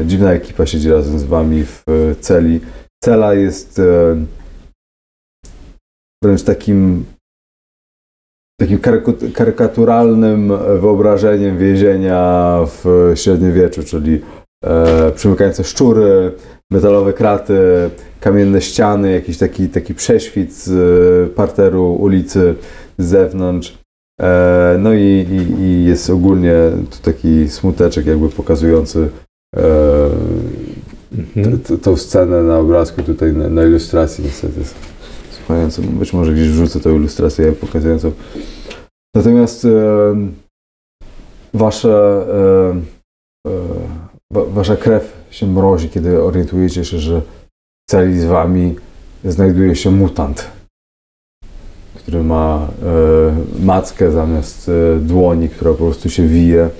[0.00, 2.60] e, dziwna ekipa siedzi razem z wami w e, celi.
[3.04, 4.16] Cela jest e,
[6.24, 7.04] wręcz takim
[8.60, 8.78] takim
[9.34, 14.20] karykaturalnym wyobrażeniem więzienia w średniowieczu, czyli
[14.62, 16.32] e, przymykające szczury,
[16.70, 17.58] metalowe kraty,
[18.20, 22.54] kamienne ściany, jakiś taki, taki prześwit z e, parteru ulicy
[22.98, 23.78] z zewnątrz.
[24.20, 26.54] E, no i, i, i jest ogólnie
[26.90, 29.08] tu taki smuteczek jakby pokazujący
[29.56, 29.60] e,
[31.64, 34.60] t- tą scenę na obrazku tutaj na, na ilustracji niestety
[35.30, 35.82] słuchającą.
[35.82, 38.12] Być może gdzieś wrzucę tą ilustrację pokazującą.
[39.16, 39.68] Natomiast e,
[41.54, 42.26] wasze
[43.46, 43.52] e, e,
[44.32, 48.76] wasza krew się mrozi, kiedy orientujecie się, że w celi z wami
[49.24, 50.50] znajduje się mutant,
[51.94, 56.70] który ma e, mackę zamiast e, dłoni, która po prostu się wije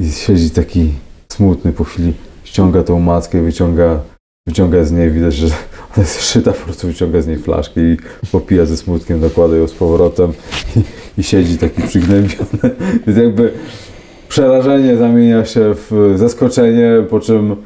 [0.00, 0.92] i siedzi taki
[1.32, 4.00] smutny po chwili, ściąga tą mackę, wyciąga,
[4.48, 5.46] wyciąga z niej, widać, że
[5.96, 7.96] ona jest szyta, po prostu wyciąga z niej flaszkę i
[8.32, 10.32] popija ze smutkiem, dokłada ją z powrotem
[10.76, 10.80] i,
[11.20, 12.76] i siedzi taki przygnębiony.
[13.06, 13.52] Więc jakby
[14.30, 17.56] przerażenie zamienia się w zaskoczenie, po czym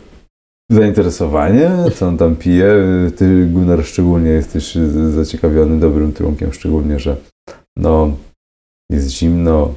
[0.70, 2.74] zainteresowanie, co on tam pije.
[3.16, 4.74] Ty, Gunnar, szczególnie jesteś
[5.10, 7.16] zaciekawiony dobrym trunkiem, szczególnie, że
[7.76, 8.16] no,
[8.90, 9.74] jest zimno,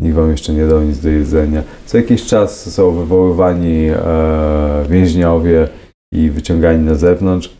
[0.00, 1.62] nikt wam jeszcze nie dał nic do jedzenia.
[1.86, 5.68] Co jakiś czas są wywoływani e, więźniowie
[6.14, 7.56] i wyciągani na zewnątrz,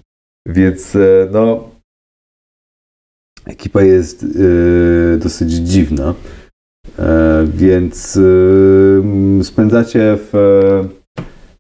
[0.48, 1.70] więc e, no,
[3.46, 6.14] ekipa jest e, dosyć dziwna.
[7.00, 10.88] E, więc e, spędzacie w e,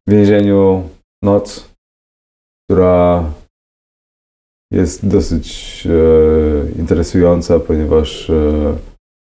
[0.08, 0.88] więzieniu
[1.22, 1.70] noc,
[2.64, 3.24] która
[4.72, 8.30] jest dosyć e, interesująca, ponieważ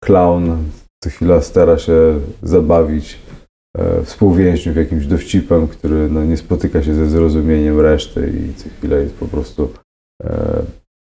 [0.03, 0.69] clown
[1.03, 3.19] co chwila stara się zabawić
[4.03, 9.15] współwięźniów jakimś dowcipem, który no, nie spotyka się ze zrozumieniem reszty i co chwilę jest
[9.15, 9.73] po prostu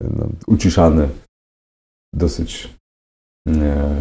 [0.00, 1.08] no, uciszany
[2.14, 2.74] w dosyć
[3.48, 3.96] e,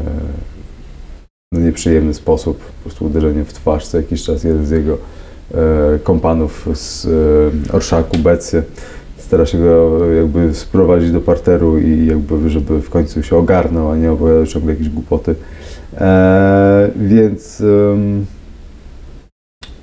[1.54, 4.44] nieprzyjemny sposób, po prostu uderzenie w twarz co jakiś czas.
[4.44, 4.98] Jeden z jego
[5.54, 8.64] e, kompanów z e, orszaku Becy
[9.18, 13.98] stara się go jakby sprowadzić do parteru i jakby, żeby w końcu się ogarnął, a
[13.98, 15.36] nie opowiadał ciągle jakieś głupoty.
[15.98, 17.64] E, więc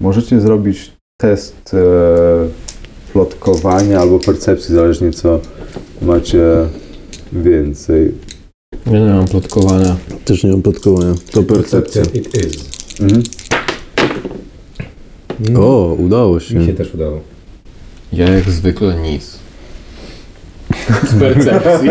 [0.00, 1.78] możecie zrobić test e,
[3.12, 5.40] plotkowania albo percepcji, zależnie co
[6.02, 6.42] macie
[7.32, 8.25] więcej.
[8.86, 9.96] Ja nie mam plotkowania.
[10.24, 11.14] Też nie mam podkołania.
[11.32, 12.02] To percepcja.
[12.14, 12.64] It is.
[13.00, 13.22] Mhm.
[15.56, 16.54] O, udało się.
[16.54, 17.20] Mi się też udało.
[18.12, 19.38] Ja jak zwykle nic.
[21.08, 21.88] Z percepcji.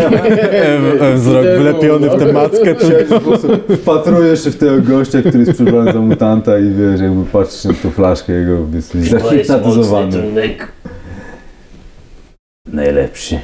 [1.14, 2.74] Wzrok wylepiony w tę mackę.
[3.76, 7.74] Wpatrujesz się w tego gościa, który jest przebrany za mutanta i wiesz, jakby patrzysz na
[7.74, 10.22] tą flaszkę jego, jest zahipnotyzowany.
[12.72, 13.38] Najlepszy.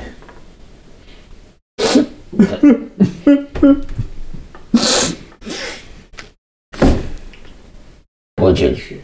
[8.35, 8.95] Podziel się.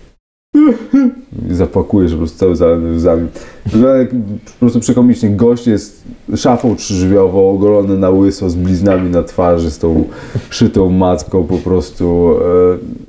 [1.50, 3.28] Zapakujesz po prostu cały zalany łzami.
[3.98, 4.10] Jak
[4.44, 5.30] po prostu przekomicznie.
[5.30, 6.04] Gość jest
[6.36, 10.04] szafą trzyżwiową, ogolony na łyso, z bliznami na twarzy, z tą
[10.50, 12.34] szytą macką po prostu.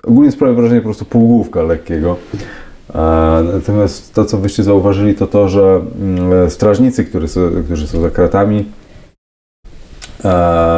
[0.05, 2.15] E, ogólnie sprawia wrażenie po prostu półgłówka lekkiego.
[2.95, 8.01] E, natomiast to, co wyście zauważyli, to to, że mm, strażnicy, którzy są, którzy są
[8.01, 8.78] za kratami, e,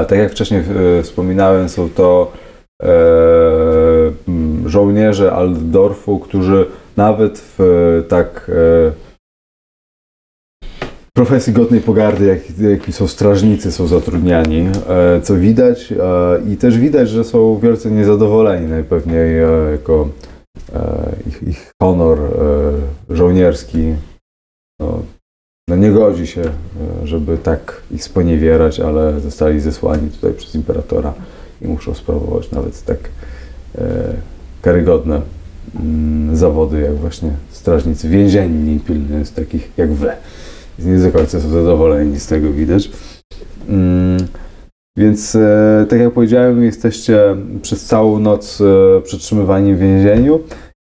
[0.07, 0.61] tak jak wcześniej
[0.99, 2.31] e, wspominałem, są to
[2.83, 2.87] e,
[4.65, 6.65] żołnierze Altdorfu, którzy
[6.97, 8.51] nawet w e, tak
[11.13, 14.69] profesji godnej pogardy, jak, jaki są strażnicy, są zatrudniani,
[15.23, 15.93] co widać
[16.51, 20.07] i też widać, że są wielce niezadowoleni najpewniej jako
[21.27, 22.19] ich, ich honor
[23.09, 23.95] żołnierski.
[24.79, 24.99] No,
[25.71, 31.13] no nie godzi się, e, żeby tak ich sponiewierać, ale zostali zesłani tutaj przez imperatora
[31.61, 32.97] i muszą sprawować nawet tak
[33.77, 33.81] e,
[34.61, 35.21] karygodne
[35.79, 40.09] mm, zawody, jak właśnie strażnicy więzienni pilnując takich jak wy.
[40.79, 42.91] Nie do końca są zadowoleni z tego widać.
[43.69, 44.17] Mm,
[44.97, 48.63] więc e, tak jak powiedziałem, jesteście przez całą noc
[49.03, 50.39] przetrzymywani w więzieniu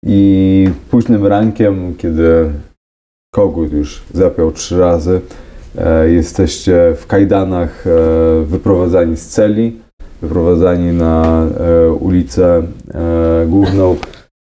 [0.06, 2.50] i późnym rankiem, kiedy
[3.34, 5.20] kogut już zapiął trzy razy,
[5.78, 7.90] e, jesteście w kajdanach e,
[8.44, 9.80] wyprowadzani z celi,
[10.22, 12.62] wyprowadzani na e, ulicę
[13.46, 13.96] główną.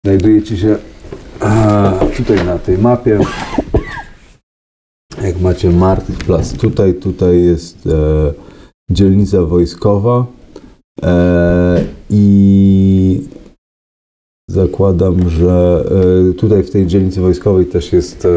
[0.05, 0.77] Znajdujecie się
[2.16, 3.18] tutaj na tej mapie.
[5.22, 7.88] Jak macie Marktplatz tutaj, tutaj jest
[8.90, 10.27] dzielnica wojskowa
[12.11, 13.08] i
[14.66, 15.85] zakładam, że
[16.31, 18.29] e, tutaj w tej dzielnicy wojskowej też jest e,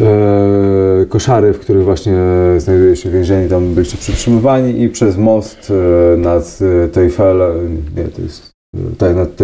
[0.00, 2.18] e, koszary, w których właśnie
[2.58, 5.72] znajduje się więzienie, tam byliście przytrzymywani i przez most
[6.16, 6.58] nad
[6.92, 8.50] Teufelem, nie, to jest,
[8.98, 9.36] tak, nad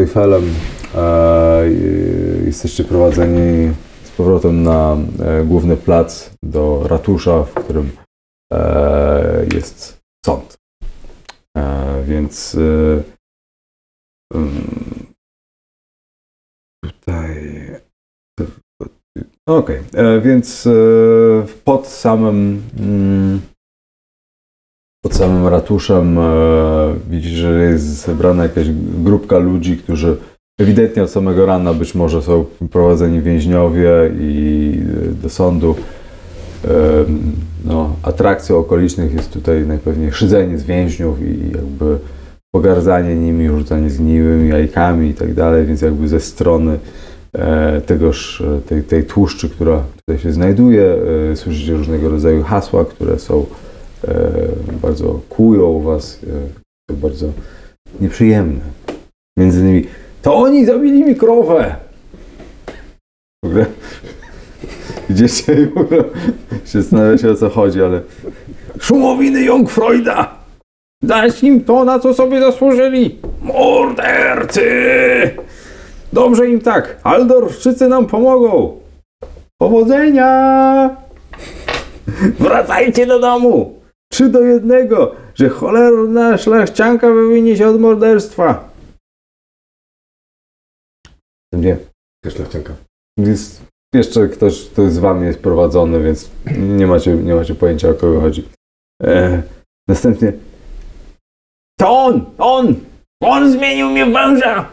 [2.47, 3.73] jesteście prowadzeni
[4.05, 4.97] z powrotem na
[5.45, 7.91] główny plac do ratusza, w którym
[9.55, 10.57] jest sąd.
[12.07, 12.57] Więc
[16.83, 17.59] tutaj
[19.49, 20.71] Okej, e, więc e,
[21.64, 23.41] pod samym mm,
[25.05, 26.23] pod samym ratuszem e,
[27.11, 28.67] widzisz, że jest zebrana jakaś
[29.05, 30.17] grupka ludzi, którzy
[30.61, 34.73] ewidentnie od samego rana być może są prowadzeni więźniowie i
[35.23, 35.75] do sądu.
[37.64, 41.99] No, atrakcją okolicznych jest tutaj najpewniej szydzenie z więźniów i jakby
[42.54, 46.78] pogardzanie nimi, rzucanie zgniłymi jajkami i tak dalej, więc jakby ze strony
[47.32, 50.96] e, tegoż, e, tej, tej tłuszczy, która tutaj się znajduje,
[51.32, 53.46] e, słyszycie różnego rodzaju hasła, które są
[54.82, 56.20] bardzo kłują was,
[56.92, 57.32] bardzo
[58.00, 58.61] nieprzyjemne.
[59.38, 59.84] Między innymi
[60.22, 61.76] to oni zabili mi krowę!
[63.44, 63.66] W ogóle
[65.11, 66.04] idziecie i w ogóle
[67.18, 68.00] się o co chodzi, ale
[68.80, 70.38] szumowiny Jungfreuda!
[71.02, 73.18] Dać im to, na co sobie zasłużyli!
[73.42, 74.70] Mordercy!
[76.12, 77.00] Dobrze im tak.
[77.02, 78.80] Aldorszczycy nam pomogą.
[79.61, 80.96] Powodzenia!
[82.40, 83.78] Wracajcie do domu!
[84.12, 88.68] Trzy do jednego, że cholerna szlachcianka wywinie się od morderstwa.
[91.52, 91.76] Nie.
[92.28, 92.74] Szlachcianka.
[93.18, 93.62] Jest
[93.94, 98.20] jeszcze ktoś, kto z wami jest prowadzony, więc nie macie, nie macie pojęcia o kogo
[98.20, 98.48] chodzi.
[99.02, 99.42] E,
[99.88, 100.32] następnie
[101.79, 102.25] To on!
[102.38, 102.75] On!
[103.21, 104.69] On zmienił mnie w węża!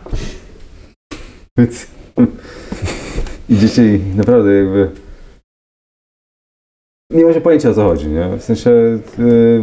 [1.58, 1.88] Więc
[3.78, 4.90] i naprawdę jakby
[7.12, 8.38] nie macie pojęcia o co chodzi, nie?
[8.38, 8.72] W sensie
[9.20, 9.62] y,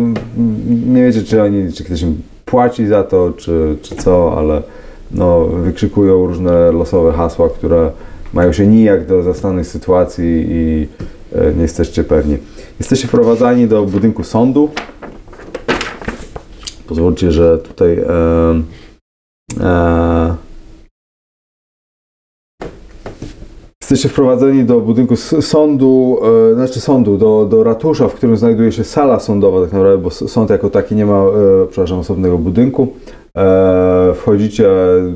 [0.87, 4.63] nie wiecie, czy oni, czy ktoś im płaci za to, czy, czy co, ale
[5.11, 7.91] no, wykrzykują różne losowe hasła, które
[8.33, 10.89] mają się nijak do zastanej sytuacji i
[11.33, 12.39] e, nie jesteście pewni.
[12.79, 14.71] Jesteście wprowadzani do budynku sądu.
[16.93, 18.63] Pozwólcie, że tutaj e,
[19.61, 20.35] e,
[23.83, 26.19] Jesteście wprowadzeni do budynku sądu,
[26.51, 30.11] e, znaczy sądu, do, do ratusza, w którym znajduje się sala sądowa tak naprawdę, bo
[30.11, 32.89] sąd jako taki nie ma, e, przepraszam, osobnego budynku.
[33.37, 34.71] E, wchodzicie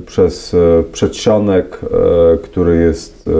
[0.07, 3.31] przez e, przedsionek, e, który jest, e,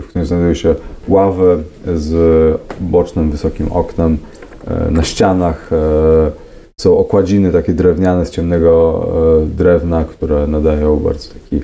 [0.00, 0.74] w którym znajdują się
[1.08, 1.58] ławy
[1.94, 4.18] z bocznym, wysokim oknem.
[4.66, 6.45] E, na ścianach e,
[6.80, 9.06] są okładziny takie drewniane z ciemnego
[9.42, 11.56] e, drewna, które nadają bardzo taki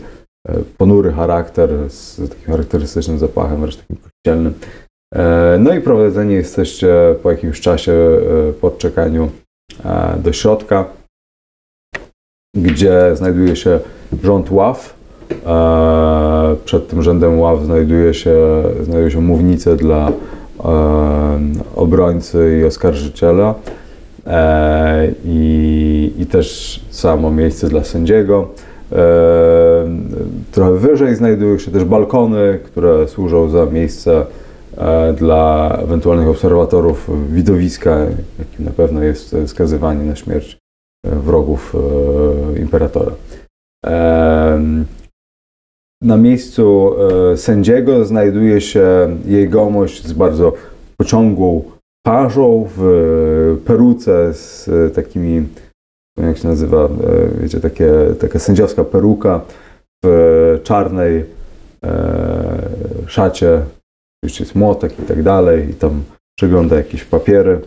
[0.48, 4.54] e, ponury charakter z takim charakterystycznym zapachem, wręcz takim kościelnym.
[5.14, 7.92] E, No i prowadzeni jesteście po jakimś czasie
[8.60, 9.30] po czekaniu
[9.84, 10.84] e, do środka,
[12.56, 13.80] gdzie znajduje się
[14.22, 15.02] rząd ław
[16.64, 18.36] przed tym rzędem ław znajduje się,
[18.80, 20.12] znajdują się mównice dla
[21.76, 23.54] obrońcy i oskarżyciela
[25.24, 28.48] i, i też samo miejsce dla sędziego.
[28.92, 29.88] E,
[30.52, 34.26] trochę wyżej znajdują się też balkony, które służą za miejsce
[34.76, 37.98] e, dla ewentualnych obserwatorów widowiska,
[38.38, 40.58] jakim na pewno jest skazywanie na śmierć
[41.06, 41.76] e, wrogów
[42.54, 43.12] e, imperatora.
[46.02, 46.94] Na miejscu
[47.32, 50.52] e, sędziego znajduje się jegomość z bardzo
[50.96, 51.62] pociągłą
[52.02, 55.48] twarzą, w e, peruce z e, takimi,
[56.16, 56.88] jak się nazywa, e,
[57.40, 59.40] wiecie, takie, taka sędziowska peruka
[60.04, 61.24] w czarnej
[61.84, 62.68] e,
[63.06, 63.64] szacie,
[64.22, 66.04] oczywiście jest młotek i tak dalej, i tam
[66.38, 67.60] przegląda jakieś papiery.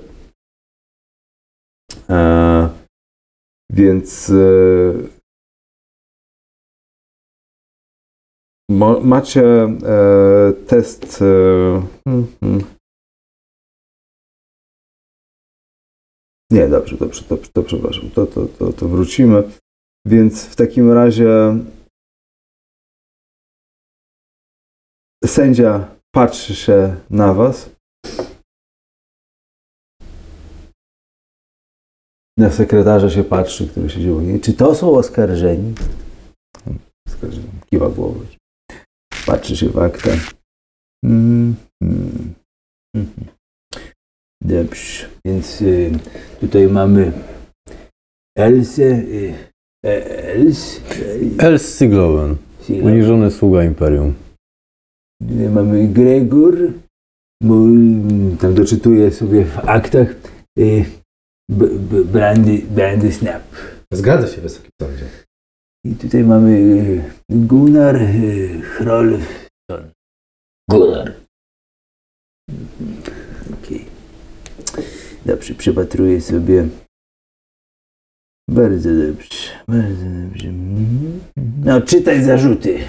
[2.09, 2.69] E,
[3.69, 5.15] więc e,
[9.01, 11.21] macie e, test.
[11.21, 12.74] E, hmm, hmm.
[16.51, 19.43] Nie, dobrze, dobrze, dobrze, to przepraszam, to, to, to, to wrócimy.
[20.07, 21.57] Więc w takim razie
[25.25, 27.69] sędzia patrzy się na was.
[32.37, 34.41] Na sekretarza się patrzy, który siedzi u niej.
[34.41, 35.73] Czy to są oskarżeni?
[37.07, 37.49] Oskarżeni.
[37.69, 38.25] Kiwa głową.
[39.25, 40.09] Patrzy się w akta.
[41.03, 42.04] Mm, mm.
[44.49, 45.91] Dobrze, więc y,
[46.39, 47.11] tutaj mamy
[48.37, 49.33] Elsę, y,
[49.85, 50.81] Els,
[51.39, 52.37] Els Siglowen,
[52.69, 54.13] uniżony sługa Imperium.
[55.21, 56.55] Tutaj mamy Gregor,
[57.43, 57.55] bo
[58.33, 60.07] y, tam doczytuję sobie w aktach
[60.59, 60.85] y,
[61.51, 63.43] B- B- Brandy, Brandy Snap.
[63.93, 65.05] Zgadza się, Wysoki Sądzie.
[65.85, 69.91] I tutaj mamy y, Gunnar y, Hrolfsson.
[70.71, 71.13] Gunnar.
[73.63, 73.85] Okej.
[75.25, 76.69] Dobrze, przepatruję sobie.
[78.49, 80.51] Bardzo dobrze, bardzo dobrze.
[81.65, 82.79] No, czytaj zarzuty.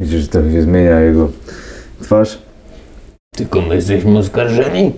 [0.00, 1.32] Widzisz, że tak się zmienia jego
[2.02, 2.42] twarz.
[3.34, 4.92] Tylko my jesteśmy oskarżeni?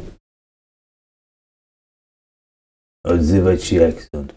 [3.04, 4.34] Odzywać się jak sąd.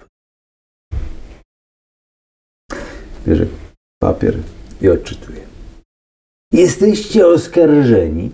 [3.28, 3.46] Bierze
[4.02, 4.36] papier
[4.82, 5.48] i odczytuje.
[6.52, 8.32] Jesteście oskarżeni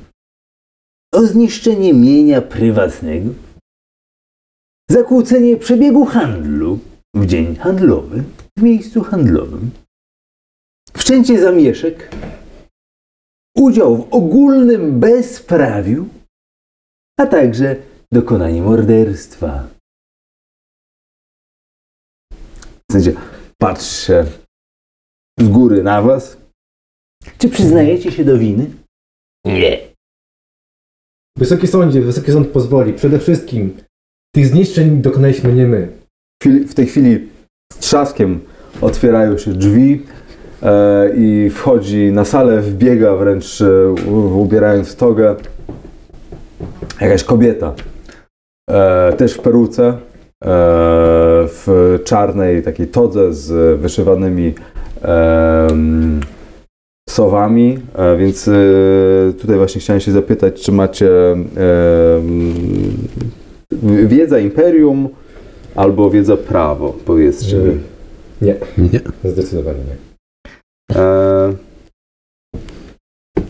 [1.14, 3.34] o zniszczenie mienia prywatnego,
[4.90, 6.80] zakłócenie przebiegu handlu
[7.16, 8.24] w dzień handlowy
[8.58, 9.72] w miejscu handlowym,
[10.94, 12.16] wszczęcie zamieszek,
[13.58, 16.10] udział w ogólnym bezprawiu,
[17.20, 17.76] a także
[18.12, 19.68] dokonanie morderstwa.
[22.92, 23.12] Sędzia
[23.58, 24.26] patrzy się
[25.40, 26.38] z góry na was.
[27.38, 28.72] Czy przyznajecie się do winy?
[29.46, 29.91] Nie.
[31.42, 32.94] Wysoki Sądzie, Wysoki Sąd pozwoli.
[32.94, 33.74] Przede wszystkim
[34.36, 35.88] tych zniszczeń dokonaliśmy nie my.
[36.44, 37.28] W tej chwili
[37.74, 38.40] z trzaskiem
[38.82, 40.06] otwierają się drzwi
[40.64, 43.92] e, i wchodzi na salę, wbiega wręcz e,
[44.36, 45.36] ubierając togę
[47.02, 47.74] jakaś kobieta.
[48.70, 49.98] E, też w peruce, e,
[51.48, 54.54] w czarnej takiej todze z wyszywanymi
[55.02, 56.20] em,
[57.12, 58.54] sowami, e, więc e,
[59.42, 61.48] tutaj właśnie chciałem się zapytać, czy macie em,
[64.08, 65.10] wiedza imperium
[65.76, 67.80] albo wiedza prawo, powiedzcie mi.
[68.42, 69.02] Nie, Nie.
[69.32, 69.96] zdecydowanie nie.
[70.96, 71.54] E,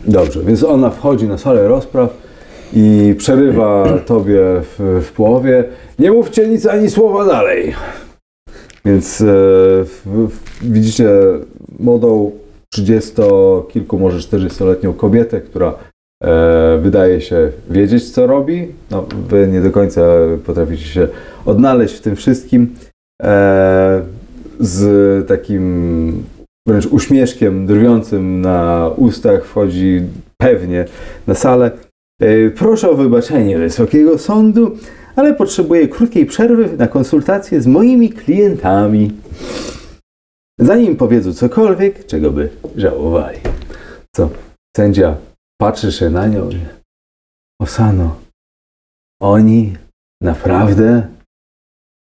[0.08, 2.18] dobrze, więc ona wchodzi na salę rozpraw
[2.74, 5.64] i przerywa tobie w, w połowie.
[6.00, 7.74] Nie mówcie nic ani słowa dalej.
[8.86, 11.10] Więc e, w, w, widzicie
[11.80, 12.32] młodą
[12.74, 13.12] 30
[13.70, 15.76] kilku, może 40-letnią kobietę, która
[16.24, 18.68] e, wydaje się wiedzieć, co robi.
[18.92, 20.02] No, wy nie do końca
[20.46, 21.08] potraficie się
[21.46, 22.76] odnaleźć w tym wszystkim.
[23.24, 24.02] E,
[24.60, 26.24] z takim
[26.68, 30.02] wręcz uśmieszkiem drwiącym na ustach wchodzi
[30.38, 30.86] pewnie
[31.28, 31.72] na salę.
[32.22, 34.78] E, Proszę o wybaczenie Wysokiego Sądu,
[35.16, 39.12] ale potrzebuję krótkiej przerwy na konsultację z moimi klientami.
[40.62, 43.40] Zanim powiedzą cokolwiek, czego by żałowali.
[44.16, 44.30] Co?
[44.78, 45.18] Sędzia
[45.62, 46.66] patrzy się na nią i...
[47.62, 48.16] Osano,
[49.22, 49.78] oni
[50.22, 51.08] naprawdę...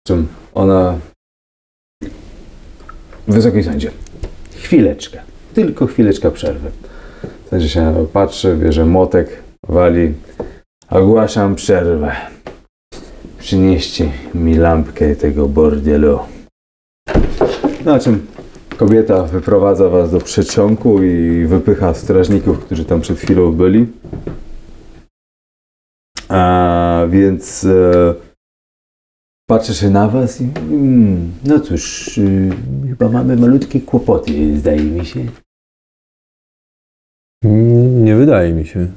[0.07, 0.99] Czym ona...
[3.27, 3.91] Wysoki Sądzie,
[4.51, 5.21] chwileczkę,
[5.53, 6.71] tylko chwileczka przerwy.
[7.49, 10.13] Sędzia się patrzy, bierze młotek, wali.
[10.89, 12.15] Ogłaszam przerwę.
[13.39, 16.19] Przynieście mi lampkę tego bordelu.
[17.85, 18.27] Na czym
[18.79, 23.87] Kobieta wyprowadza was do przedsionku i wypycha strażników, którzy tam przed chwilą byli.
[26.29, 28.15] A więc e,
[29.49, 32.49] patrzę się na was i mm, no cóż, y,
[32.89, 35.19] chyba mamy malutkie kłopoty, zdaje mi się.
[37.45, 38.87] Mm, Nie wydaje mi się.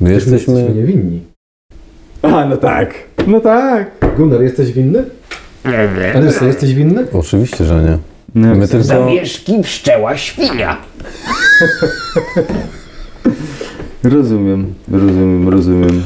[0.00, 0.74] My Jesteśmy jesteśmy...
[0.74, 1.24] niewinni.
[2.22, 2.94] A, no tak,
[3.26, 4.16] no tak.
[4.16, 5.04] Gunnar, jesteś winny?
[6.14, 7.06] Alyssa, jesteś winny?
[7.12, 8.17] Oczywiście, że nie.
[8.34, 8.84] No, My tylko...
[8.84, 10.76] Zamieszki wszczęła świnia.
[14.04, 16.02] Rozumiem, rozumiem, rozumiem.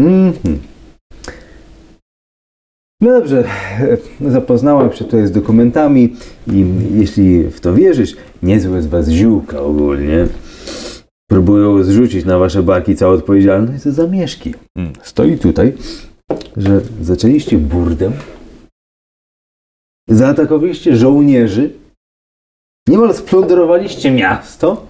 [0.00, 0.58] Mhm.
[3.00, 3.44] No dobrze,
[4.20, 6.16] e, zapoznałem się tutaj z dokumentami
[6.52, 10.26] i jeśli w to wierzysz, niezłe z was ziółka ogólnie.
[11.30, 14.54] Próbują zrzucić na wasze barki całą odpowiedzialność za zamieszki.
[14.76, 15.72] Mm, Stoi tutaj,
[16.56, 18.10] że zaczęliście burdę,
[20.08, 21.72] zaatakowaliście żołnierzy,
[22.88, 24.86] niemal splądrowaliście miasto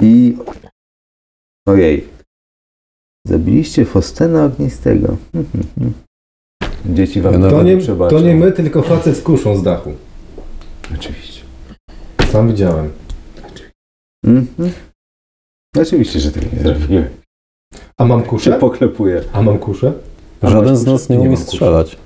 [0.00, 0.36] i
[1.68, 2.08] Ojej.
[3.26, 5.16] Zabiliście Fostena Ognistego.
[6.86, 8.16] Dzieci wam Ja tego To nie, przebaczą.
[8.16, 9.92] to nie my, tylko facet z kuszą z dachu.
[10.94, 11.42] Oczywiście.
[12.32, 12.90] Sam widziałem.
[14.26, 14.72] Mhm.
[15.76, 17.08] Oczywiście, że tego nie zrobiłem.
[17.96, 18.52] A mam Się kuszę?
[18.58, 19.24] poklepuję.
[19.32, 19.92] A mam kuszę?
[20.40, 21.98] A Żaden z nas nie umie strzelać.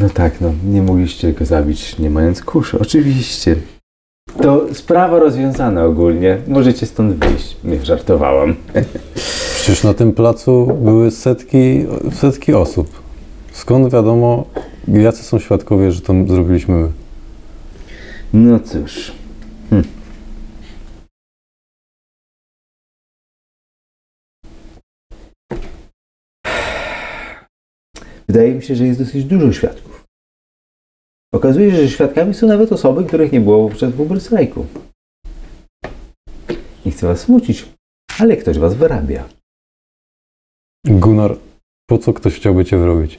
[0.00, 0.52] No tak, no.
[0.64, 2.78] Nie mogliście go zabić nie mając kuszy.
[2.78, 3.56] Oczywiście.
[4.42, 6.38] To sprawa rozwiązana ogólnie.
[6.48, 7.56] Możecie stąd wyjść.
[7.64, 8.54] Nie, żartowałam.
[9.56, 13.02] Przecież na tym placu były setki, setki osób.
[13.52, 14.44] Skąd wiadomo,
[14.88, 16.88] jacy są świadkowie, że to zrobiliśmy my?
[18.32, 19.12] No cóż.
[28.32, 30.04] Wydaje mi się, że jest dosyć dużo świadków.
[31.34, 34.66] Okazuje się, że świadkami są nawet osoby, których nie było wówczas w Uberstrajku.
[36.86, 37.64] Nie chcę was smucić,
[38.18, 39.28] ale ktoś was wyrabia.
[40.86, 41.38] Gunnar,
[41.86, 43.18] po co ktoś chciałby cię wyrobić?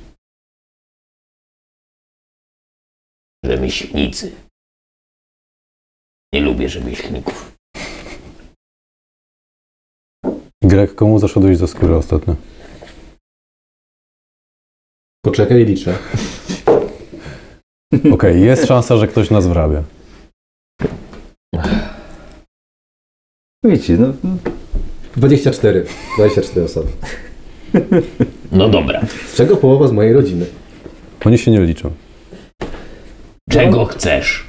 [3.45, 4.35] Rzemieślnicy.
[6.33, 7.57] Nie lubię rzemieślników.
[10.63, 12.35] Greg, komu zaszedłeś za skórę ostatnio?
[15.25, 15.97] Poczekaj, liczę.
[18.13, 19.83] Okej, jest szansa, że ktoś nas wrabia.
[23.65, 24.13] Wiecie, no,
[25.17, 25.85] 24.
[26.17, 26.87] 24 osoby.
[28.51, 29.01] No dobra.
[29.27, 30.45] Z czego połowa z mojej rodziny?
[31.25, 31.91] Oni się nie liczą.
[33.49, 34.43] Czego chcesz?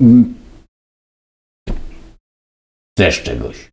[0.00, 0.34] mm,
[2.98, 3.68] Chcesz czegoś.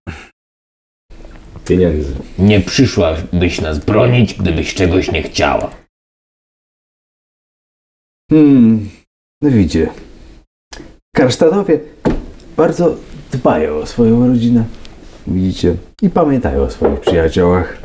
[1.66, 2.14] Pieniędzy.
[2.40, 5.72] Nie przyszłabyś nas bronić, gdybyś czegoś nie chciała.
[8.32, 8.90] Hmm,
[9.42, 9.90] no widzicie.
[11.16, 11.80] Karsztatowie
[12.58, 12.96] bardzo
[13.32, 14.64] dbają o swoją rodzinę.
[15.28, 15.76] Widzicie?
[16.02, 17.78] I pamiętają o swoich przyjaciołach.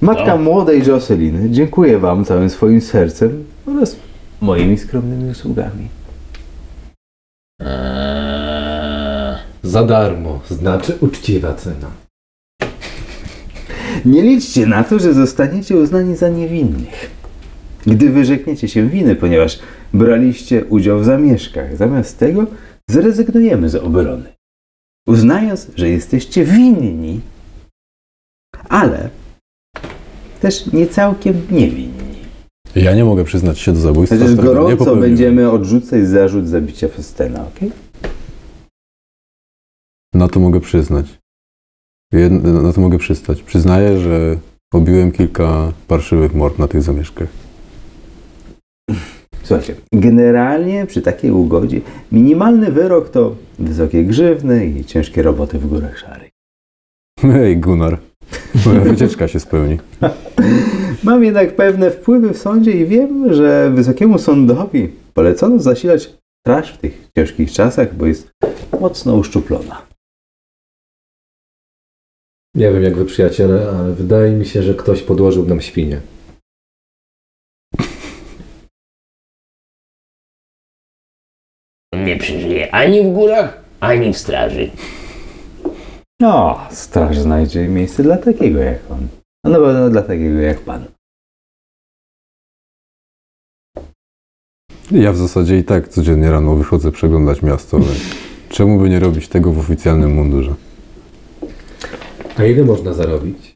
[0.00, 0.42] Matka No.
[0.42, 3.96] młodej Jocelyn dziękuję wam całym swoim sercem oraz
[4.40, 5.88] moimi skromnymi usługami.
[7.60, 11.90] Eee, Za darmo, znaczy uczciwa cena.
[14.04, 17.10] Nie liczcie na to, że zostaniecie uznani za niewinnych.
[17.88, 19.58] Gdy wyrzekniecie się winy, ponieważ
[19.94, 22.46] braliście udział w zamieszkach, zamiast tego
[22.90, 24.32] zrezygnujemy z obrony.
[25.06, 27.20] Uznając, że jesteście winni,
[28.68, 29.10] ale
[30.40, 32.18] też nie całkiem niewinni.
[32.74, 34.18] Ja nie mogę przyznać się do zabójstwa.
[34.18, 37.70] Chociaż gorąco będziemy odrzucać zarzut zabicia Festena, ok?
[40.14, 41.18] Na to mogę przyznać.
[42.12, 42.44] Jed...
[42.44, 43.42] Na to mogę przystać.
[43.42, 44.36] Przyznaję, że
[44.72, 47.28] obiłem kilka parszywych mord na tych zamieszkach.
[49.42, 51.80] Słuchajcie, generalnie przy takiej ugodzie
[52.12, 56.30] minimalny wyrok to wysokie grzywny i ciężkie roboty w górach szarych.
[57.20, 57.98] Hej, Gunnar.
[58.66, 59.78] Moja wycieczka się spełni.
[61.04, 66.78] Mam jednak pewne wpływy w sądzie i wiem, że wysokiemu sądowi polecono zasilać straż w
[66.78, 68.30] tych ciężkich czasach, bo jest
[68.80, 69.86] mocno uszczuplona.
[72.54, 76.00] Nie wiem jak wy przyjaciele, ale wydaje mi się, że ktoś podłożył nam świnie.
[82.70, 84.70] Ani w górach, ani w straży.
[86.20, 89.08] No, straż znajdzie miejsce dla takiego jak on.
[89.46, 90.84] A na pewno dla takiego jak pan.
[94.90, 98.00] Ja w zasadzie i tak codziennie rano wychodzę przeglądać miasto, więc
[98.56, 100.54] czemu by nie robić tego w oficjalnym mundurze?
[102.36, 103.54] A ile można zarobić?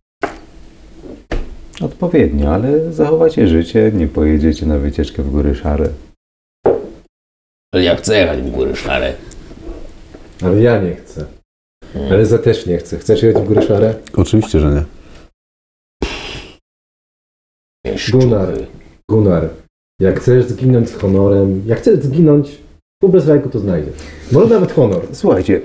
[1.81, 5.89] Odpowiednio, ale zachowacie życie, nie pojedziecie na wycieczkę w góry szare.
[7.75, 9.13] Ale ja chcę jechać w góry szare.
[10.43, 11.25] Ale ja nie chcę.
[12.11, 12.99] Ale za też nie chcę.
[12.99, 13.95] Chcesz jechać w góry szare?
[14.17, 14.85] Oczywiście, że nie.
[18.13, 18.49] Gunnar.
[19.11, 19.49] Gunnar,
[20.01, 22.59] jak chcesz zginąć z honorem, jak chcesz zginąć,
[23.03, 23.95] po bezrajku to znajdziesz.
[24.33, 25.07] Może nawet honor.
[25.13, 25.61] Słuchajcie,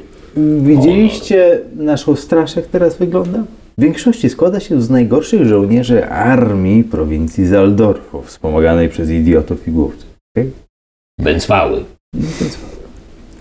[0.62, 3.44] widzieliście naszą straż, jak teraz wygląda?
[3.78, 10.10] W większości składa się z najgorszych żołnierzy armii prowincji Zaldorfu, wspomaganej przez idiotów i głupców.
[11.20, 11.86] Bęcwały.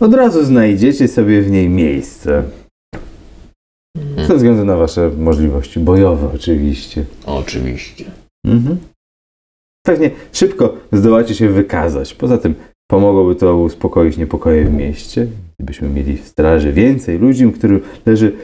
[0.00, 2.42] Od razu znajdziecie sobie w niej miejsce.
[4.28, 7.04] Ze względu na wasze możliwości bojowe, oczywiście.
[7.26, 8.04] Oczywiście.
[8.46, 8.78] Mhm.
[9.86, 12.14] Pewnie szybko zdołacie się wykazać.
[12.14, 12.54] Poza tym
[12.90, 15.26] pomogłoby to uspokoić niepokoje w mieście.
[15.58, 18.36] Gdybyśmy mieli w straży więcej ludzi, którym leży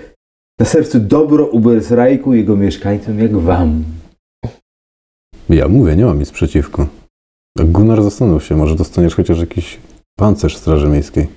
[0.60, 3.84] na sercu dobro Ubersrajku i jego mieszkańcom jak wam.
[5.48, 6.86] Ja mówię, nie mam nic przeciwko.
[7.58, 9.78] Gunnar zastanów się, może dostaniesz chociaż jakiś
[10.22, 11.28] pancerz Straży Miejskiej.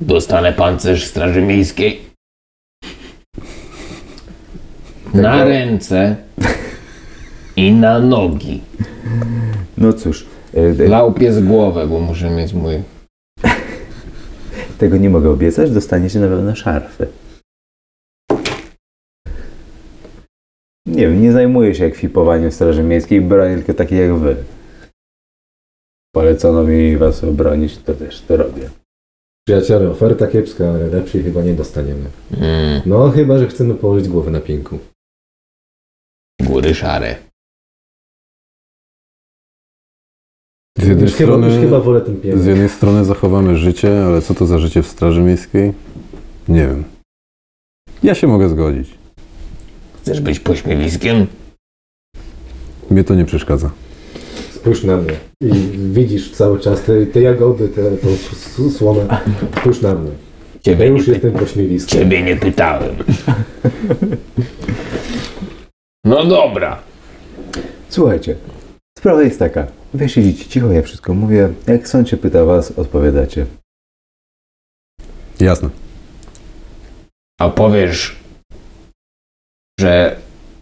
[0.00, 2.02] Dostanę pancerz Straży Miejskiej.
[5.14, 6.16] Na ręce
[7.56, 8.60] i na nogi.
[9.78, 12.82] No cóż, e, e, Lałpię z głowę, bo muszę mieć mój...
[14.78, 17.06] tego nie mogę obiecać, dostaniecie na pewno szarfy.
[20.86, 24.36] Nie wiem, nie zajmuję się ekwipowaniem Straży Miejskiej, bronię tylko takich jak wy.
[26.14, 28.70] Polecono mi was obronić, to też to robię.
[29.46, 32.10] Przyjaciele, oferta kiepska, ale lepszej chyba nie dostaniemy.
[32.40, 34.78] Mm, No chyba, że chcemy położyć głowę na pięku.
[36.42, 37.16] góry szare.
[40.78, 44.22] Z jednej, Już chyba, już strony, chyba wolę ten z jednej strony zachowamy życie, ale
[44.22, 45.72] co to za życie w Straży Miejskiej?
[46.48, 46.84] Nie wiem.
[48.02, 48.98] Ja się mogę zgodzić.
[50.02, 51.26] Chcesz być pośmiewiskiem?
[52.90, 53.70] Mnie to nie przeszkadza.
[54.60, 55.12] Spójrz na mnie.
[55.42, 55.52] I
[55.92, 59.06] widzisz cały czas te, te jagody, te, tą słomę.
[59.60, 60.10] Spójrz na mnie.
[60.54, 62.00] Ja Ciebie nie, już py- jestem pośmiewiskiem.
[62.00, 62.96] ciebie nie pytałem.
[66.04, 66.82] No dobra.
[67.88, 68.36] Słuchajcie,
[68.98, 69.66] sprawa jest taka.
[69.94, 71.48] Wy siedzicie cicho, ja wszystko mówię.
[71.66, 73.46] Jak sąd się pyta was, odpowiadacie.
[75.40, 75.68] Jasne.
[77.40, 78.16] A powiesz,
[79.80, 80.16] że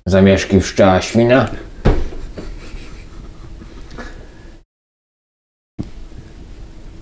[0.07, 1.51] zamieszki wszczęła świna?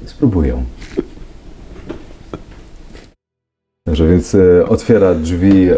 [0.07, 0.65] Spróbują.
[3.87, 5.77] Dobrze, więc e, otwiera drzwi e,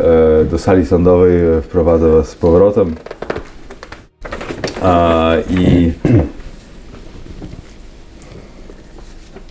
[0.51, 2.95] do sali sądowej, e, wprowadza was z powrotem.
[4.83, 5.93] A, I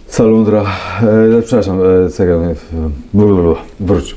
[0.07, 0.65] Salundra,
[1.37, 2.55] e, przepraszam, e, czekaj, e,
[3.79, 4.15] wróć.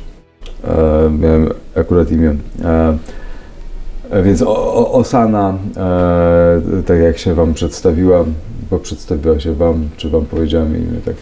[0.64, 2.36] E, miałem akurat imię.
[2.64, 8.24] E, więc o, o, Osana, e, tak jak się wam przedstawiła,
[8.70, 11.14] bo przedstawiła się wam, czy wam powiedziałem imię, tak.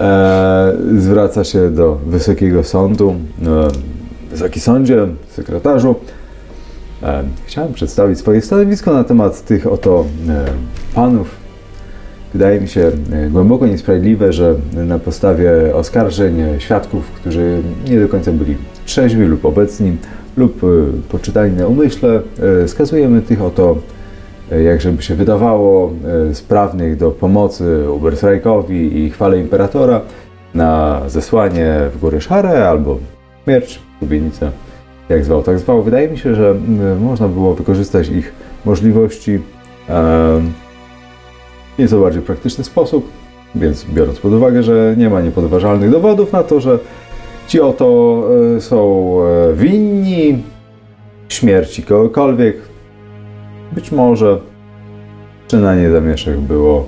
[0.00, 3.14] E, zwraca się do Wysokiego Sądu.
[3.46, 3.68] E,
[4.30, 5.94] Wysoki Sądzie, sekretarzu.
[7.02, 10.44] E, chciałem przedstawić swoje stanowisko na temat tych oto e,
[10.94, 11.46] panów.
[12.32, 18.08] Wydaje mi się e, głęboko niesprawiedliwe, że na podstawie oskarżeń e, świadków, którzy nie do
[18.08, 18.56] końca byli
[18.86, 19.96] trzeźwi lub obecni,
[20.36, 20.60] lub
[21.08, 22.20] poczytani na umyśle,
[22.66, 23.76] skazujemy tych oto
[24.50, 25.90] jak żeby się wydawało,
[26.30, 30.00] e, sprawnych do pomocy Ubersrajkowi i chwale Imperatora
[30.54, 32.98] na zesłanie w Góry Szare albo
[33.44, 34.50] śmierć, lubienicę,
[35.08, 35.82] jak zwał, tak zwał.
[35.82, 36.54] Wydaje mi się, że
[37.00, 38.32] można było wykorzystać ich
[38.64, 39.40] możliwości e,
[41.76, 43.08] w nieco bardziej praktyczny sposób,
[43.54, 46.78] więc biorąc pod uwagę, że nie ma niepodważalnych dowodów na to, że
[47.48, 48.22] ci oto
[48.56, 50.42] e, są e, winni
[51.28, 52.56] śmierci kogokolwiek,
[53.72, 54.38] być może
[55.48, 56.86] czynanie zamieszek było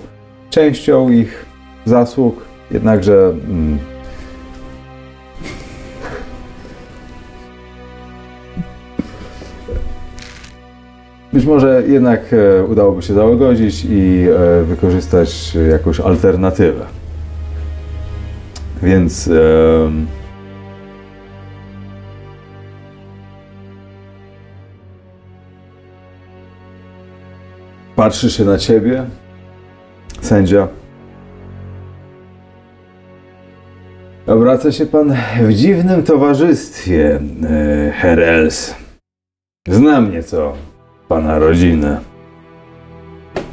[0.51, 1.47] częścią ich
[1.85, 3.79] zasług, jednakże mm,
[11.33, 16.85] być może jednak e, udałoby się załagodzić i e, wykorzystać jakąś alternatywę.
[18.83, 20.07] Więc em,
[27.99, 29.05] patrzy się na ciebie,
[30.21, 30.69] sędzia.
[34.27, 37.21] Obraca się pan w dziwnym towarzystwie,
[37.51, 38.75] e, Herr Els.
[39.69, 40.53] Znam nieco
[41.09, 42.01] pana rodzinę.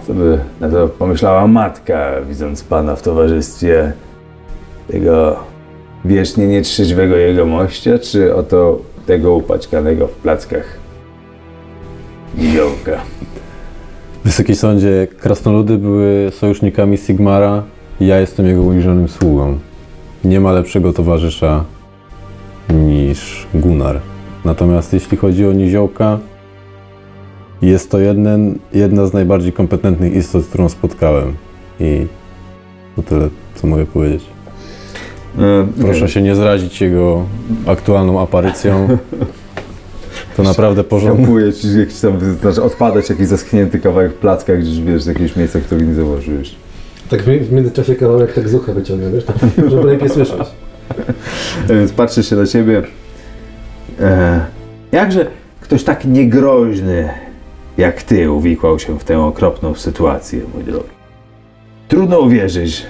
[0.07, 3.91] Co by na to pomyślała matka, widząc pana w towarzystwie
[4.87, 5.39] tego
[6.05, 10.77] wiecznie nietrzeźwego jegomościa, czy oto tego upaćkanego w plackach
[12.37, 13.01] niziołka?
[14.25, 17.63] Wysoki Sądzie, krasnoludy były sojusznikami Sigmara
[17.99, 19.57] Ja jestem jego uniżonym sługą.
[20.23, 21.63] Nie ma lepszego towarzysza
[22.69, 23.99] niż Gunnar.
[24.45, 26.19] Natomiast jeśli chodzi o niziołka,
[27.61, 31.33] jest to jeden, jedna z najbardziej kompetentnych istot, którą spotkałem.
[31.79, 32.07] I
[32.95, 34.23] to tyle, co mogę powiedzieć.
[35.39, 37.25] E, Proszę się nie zrazić jego
[37.67, 38.87] aktualną aparycją.
[40.35, 40.83] To naprawdę
[41.53, 45.87] ci jakiś tam, znaczy odpadać jakiś zaschnięty kawałek placka gdzieś, wiesz, z jakiegoś miejsca, którego
[45.87, 46.55] nie zauważyłeś.
[47.09, 49.35] Tak w, mi- w międzyczasie kawałek tak z ucha wyciągnę, wiesz, tak,
[49.69, 50.41] żeby lepiej słyszeć.
[51.69, 52.83] E, Więc patrzy się na ciebie.
[54.01, 54.45] E,
[54.91, 55.27] jakże
[55.61, 57.09] ktoś tak niegroźny
[57.77, 60.89] jak ty uwikłał się w tę okropną sytuację, mój drogi.
[61.87, 62.85] Trudno uwierzyć,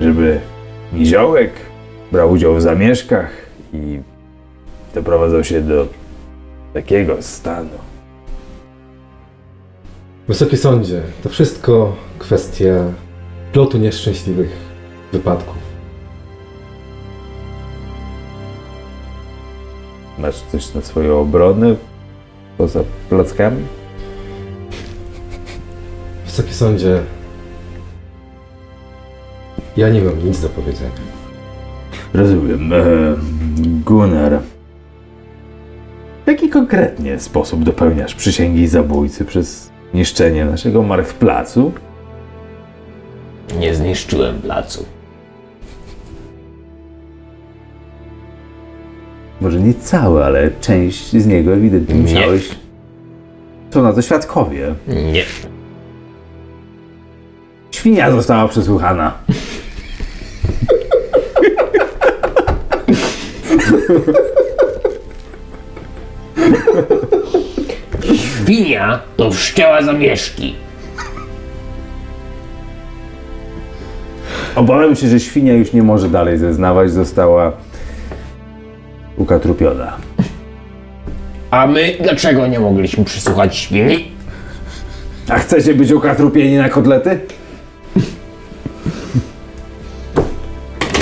[0.00, 0.40] żeby
[0.92, 1.50] niziołek
[2.12, 3.30] brał udział w zamieszkach
[3.72, 4.00] i
[4.94, 5.86] doprowadzał się do
[6.74, 7.78] takiego stanu.
[10.28, 12.84] Wysoki sądzie, to wszystko kwestia
[13.52, 14.50] plotu nieszczęśliwych
[15.12, 15.56] wypadków.
[20.18, 21.74] Masz coś na swoją obronę
[22.58, 23.62] poza plackami?
[26.26, 27.02] Wysoki sądzie,
[29.76, 30.90] ja nie mam nic do powiedzenia.
[32.14, 32.70] Rozumiem.
[33.84, 34.53] Gunnar.
[36.24, 41.72] W jaki konkretnie sposób dopełniasz przysięgi zabójcy przez niszczenie naszego marchplacu?
[43.58, 44.84] Nie zniszczyłem placu.
[49.40, 52.02] Może nie cały, ale część z niego ewidentnie Nie.
[52.02, 52.48] musiałeś.
[53.70, 54.74] Są na to świadkowie.
[55.12, 55.24] Nie.
[57.70, 59.12] Świnia została przesłuchana.
[68.14, 70.54] Świnia to wszczęła zamieszki.
[74.54, 77.52] Obawiam się, że świnia już nie może dalej zeznawać, została
[79.16, 79.96] ukatrupiona.
[81.50, 84.12] A my dlaczego nie mogliśmy przysłuchać świni?
[85.28, 87.18] A chcecie być ukatrupieni na kotlety?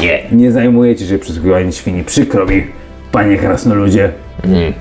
[0.03, 0.22] Nie.
[0.33, 2.05] Nie zajmujecie się przysłuchiwaniem świni.
[2.05, 2.66] Przykro mi,
[3.12, 4.12] panie krasnoludzie.
[4.45, 4.72] Mm.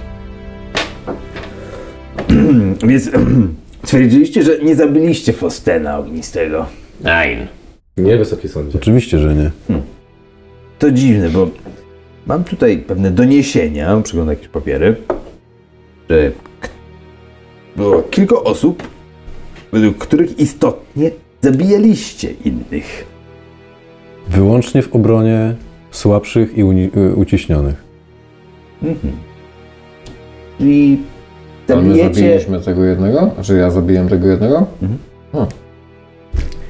[2.87, 3.09] Więc
[3.87, 6.65] twierdziliście, że nie zabiliście Fostena ognistego.
[7.01, 7.47] Nein.
[7.97, 8.77] Nie, wysoki sądzie.
[8.77, 9.51] Oczywiście, że nie.
[10.79, 11.49] To dziwne, bo
[12.27, 14.95] mam tutaj pewne doniesienia, przeglądam jakieś papiery,
[16.09, 16.31] że
[17.75, 18.87] było kilka osób,
[19.71, 21.11] według których istotnie
[21.41, 23.05] zabijaliście innych.
[24.27, 25.55] Wyłącznie w obronie
[25.91, 27.83] słabszych i y, uciśnionych.
[28.83, 29.13] Mhm.
[30.59, 30.97] I
[31.73, 32.21] Ale my zabijecie...
[32.21, 33.31] zabiliśmy tego jednego?
[33.35, 34.65] Znaczy ja zabiłem tego jednego?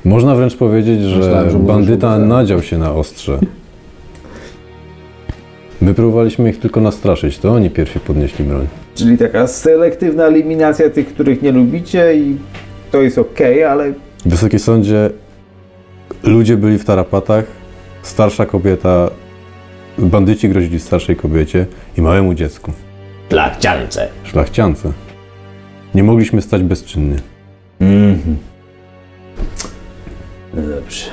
[0.06, 3.40] Można wręcz powiedzieć, że Myślałem, że bandyta nadział się na ostrze.
[5.82, 8.68] My próbowaliśmy ich tylko nastraszyć, to oni pierwsi podnieśli broń.
[8.96, 12.38] Czyli taka selektywna eliminacja tych, których nie lubicie i
[12.92, 13.94] to jest okej, ale
[14.26, 15.10] Wysoki sądzie,
[16.24, 17.46] ludzie byli w tarapatach,
[18.02, 19.10] starsza kobieta,
[19.98, 21.66] bandyci grozili starszej kobiecie
[21.98, 22.72] i małemu dziecku,
[23.32, 24.08] Plachciance.
[24.24, 24.92] szlachciance.
[25.96, 27.16] Nie mogliśmy stać bezczynnie.
[27.80, 28.38] Mhm.
[30.54, 31.06] No dobrze.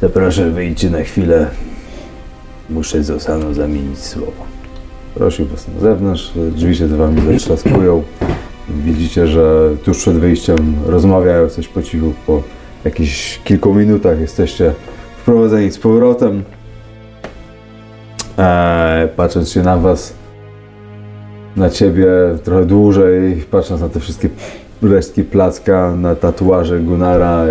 [0.00, 1.50] To proszę wyjdźcie na chwilę.
[2.70, 4.44] Muszę z Osaną zamienić słowo.
[5.14, 8.02] Prosił was na zewnątrz, drzwi się za wami zatrzaskują.
[8.68, 12.14] Widzicie, że tuż przed wyjściem rozmawiają coś po cichu.
[12.26, 12.42] Po
[12.84, 14.72] jakichś kilku minutach jesteście
[15.22, 16.44] wprowadzeni z powrotem.
[18.38, 20.14] Eee, patrząc się na was,
[21.56, 22.06] na ciebie
[22.44, 24.28] trochę dłużej, patrząc na te wszystkie
[24.82, 27.44] resztki placka, na tatuaże Gunara,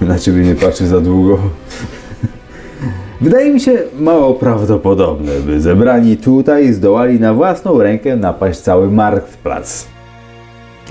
[0.00, 1.38] na, na ciebie nie patrzy za długo.
[3.20, 9.86] Wydaje mi się mało prawdopodobne, by zebrani tutaj zdołali na własną rękę napaść cały marktplac.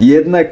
[0.01, 0.47] Jednak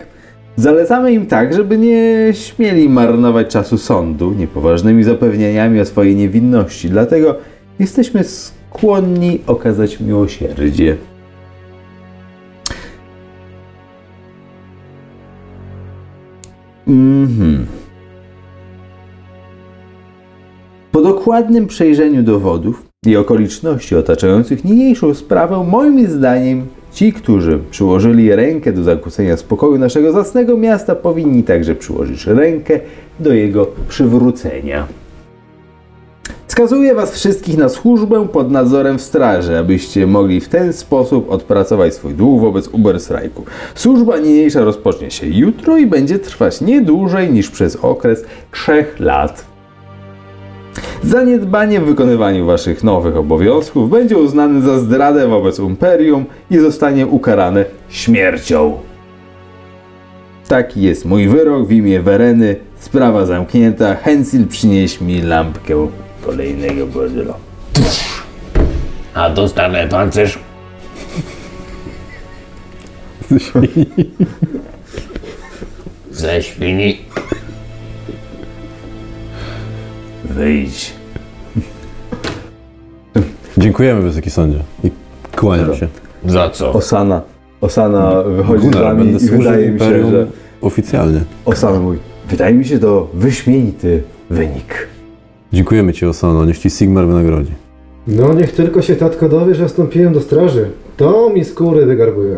[0.55, 6.89] zalecamy im tak, żeby nie śmieli marnować czasu sądu niepoważnymi zapewnieniami o swojej niewinności.
[6.89, 7.35] Dlatego
[7.79, 10.97] jesteśmy skłonni okazać miłosierdzie.
[16.87, 17.65] Mhm.
[20.91, 28.73] Po dokładnym przejrzeniu dowodów i okoliczności otaczających niniejszą sprawę, moim zdaniem ci, którzy przyłożyli rękę
[28.73, 32.79] do zakłócenia spokoju naszego zacnego miasta, powinni także przyłożyć rękę
[33.19, 34.87] do jego przywrócenia.
[36.53, 41.93] Skazuje was wszystkich na służbę pod nadzorem w straży, abyście mogli w ten sposób odpracować
[41.93, 43.43] swój dług wobec Uberstrajku.
[43.75, 49.45] Służba niniejsza rozpocznie się jutro i będzie trwać nie dłużej niż przez okres trzech lat.
[51.03, 57.65] Zaniedbanie w wykonywaniu waszych nowych obowiązków będzie uznane za zdradę wobec Imperium i zostanie ukarane
[57.89, 58.77] śmiercią.
[60.47, 62.55] Taki jest mój wyrok w imię Wereny.
[62.79, 63.95] Sprawa zamknięta.
[63.95, 65.87] Hensil przynieś mi lampkę
[66.25, 67.33] kolejnego bordelu.
[69.13, 70.39] A dostanę pancerz?
[76.11, 76.97] Ze świni.
[80.25, 80.93] Wyjdź.
[83.57, 84.59] Dziękujemy, Wysoki Sądzie.
[84.83, 84.91] I
[85.35, 85.87] kłaniam się.
[86.25, 86.73] Za co?
[86.73, 87.21] Osana.
[87.61, 90.27] Osana wychodzi z Gunnar, wami będę i służył wydaje mi się, Imperium że...
[90.61, 91.21] oficjalnie.
[91.45, 91.99] Osana mówi,
[92.29, 94.87] wydaje mi się to wyśmienity wynik.
[95.53, 96.45] Dziękujemy Ci, Osano.
[96.45, 97.51] Niech Ci Sigmar wynagrodzi.
[98.07, 100.69] No niech tylko się tatko dowie, że wstąpiłem do straży.
[100.97, 102.37] To mi skóry wygarbuje.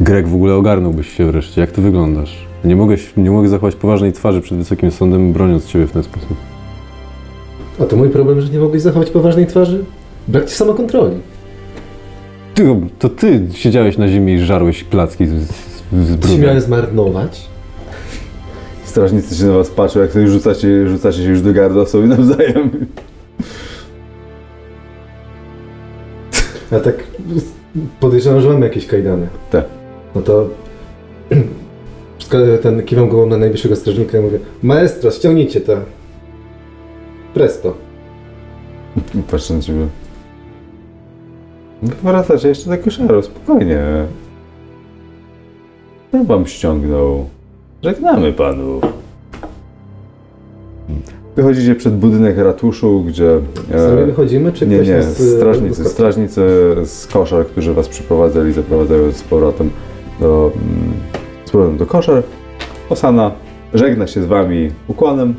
[0.00, 1.60] Greg, w ogóle ogarnąłbyś się wreszcie.
[1.60, 2.46] Jak Ty wyglądasz?
[2.64, 6.36] Nie mogę, nie mogę zachować poważnej twarzy przed Wysokim Sądem, broniąc Ciebie w ten sposób.
[7.80, 9.84] A to mój problem, że nie mogłeś zachować poważnej twarzy?
[10.28, 11.16] Brak ci samokontroli.
[12.54, 16.60] Ty, to Ty siedziałeś na ziemi i żarłeś placki z, z, z brudem.
[16.60, 17.49] zmarnować?
[18.90, 22.86] Strażnicy się na was patrzą, jak sobie rzucacie, rzucacie się już do gardła sobie nawzajem.
[26.72, 26.94] Ja tak
[28.00, 29.28] podejrzewam, że mamy jakieś kajdany.
[29.50, 29.64] Tak.
[30.14, 30.48] No to
[32.62, 35.76] ten kiwam głową na najwyższego strażnika i mówię Maestro, ściągnijcie to.
[37.34, 37.76] Presto.
[39.30, 39.86] Patrzę na ciebie.
[41.82, 44.06] Wracacie jeszcze do koszaru, spokojnie.
[46.12, 47.39] Ja wam ściągnął.
[47.82, 48.84] Żegnamy panów.
[51.36, 53.40] Wychodzicie przed budynek ratuszu, gdzie...
[53.70, 55.20] Sami wychodzimy, czy nie, ktoś nie, nas...
[55.20, 56.40] y, strażnicy, strażnicy
[56.84, 59.70] z koszar, którzy was przyprowadzali, zaprowadzają z powrotem
[60.20, 60.92] do, mm,
[61.44, 62.22] z powrotem do koszar.
[62.90, 63.30] Osana
[63.74, 65.34] żegna się z wami ukłonem.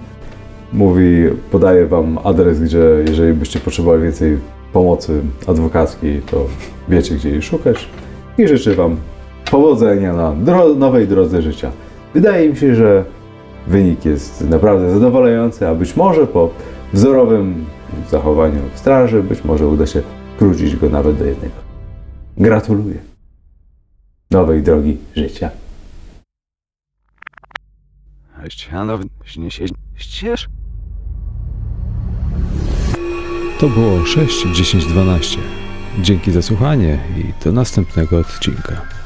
[0.74, 4.38] Mówi, podaje wam adres, gdzie jeżeli byście potrzebowali więcej
[4.74, 6.46] pomocy adwokackiej, to
[6.90, 7.90] wiecie, gdzie jej szukać.
[8.38, 8.98] I życzę wam
[9.52, 11.72] powodzenia na dro- nowej drodze życia.
[12.14, 13.06] Wydaje mi się, że
[13.68, 16.50] wynik jest naprawdę zadowalający, a być może po
[16.94, 17.66] wzorowym
[18.10, 20.02] zachowaniu w straży, być może uda się
[20.36, 21.56] skrócić go nawet do jednego.
[22.38, 22.96] Gratuluję
[24.32, 25.50] nowej drogi życia.
[33.60, 35.38] To było 6, 10, 12.
[36.00, 39.01] Dzięki za słuchanie i do następnego odcinka.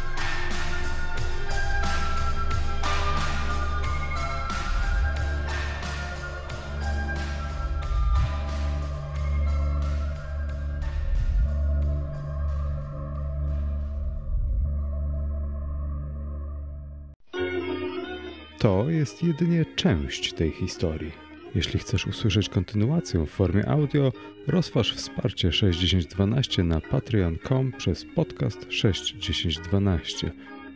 [18.95, 21.11] Jest jedynie część tej historii.
[21.55, 24.11] Jeśli chcesz usłyszeć kontynuację w formie audio,
[24.47, 30.31] rozważ wsparcie 6012 na patreon.com przez podcast 61012.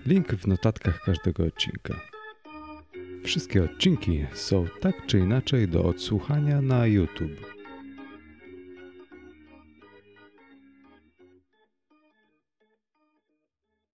[0.05, 2.01] Link w notatkach każdego odcinka.
[3.23, 7.58] Wszystkie odcinki są tak czy inaczej do odsłuchania na YouTube.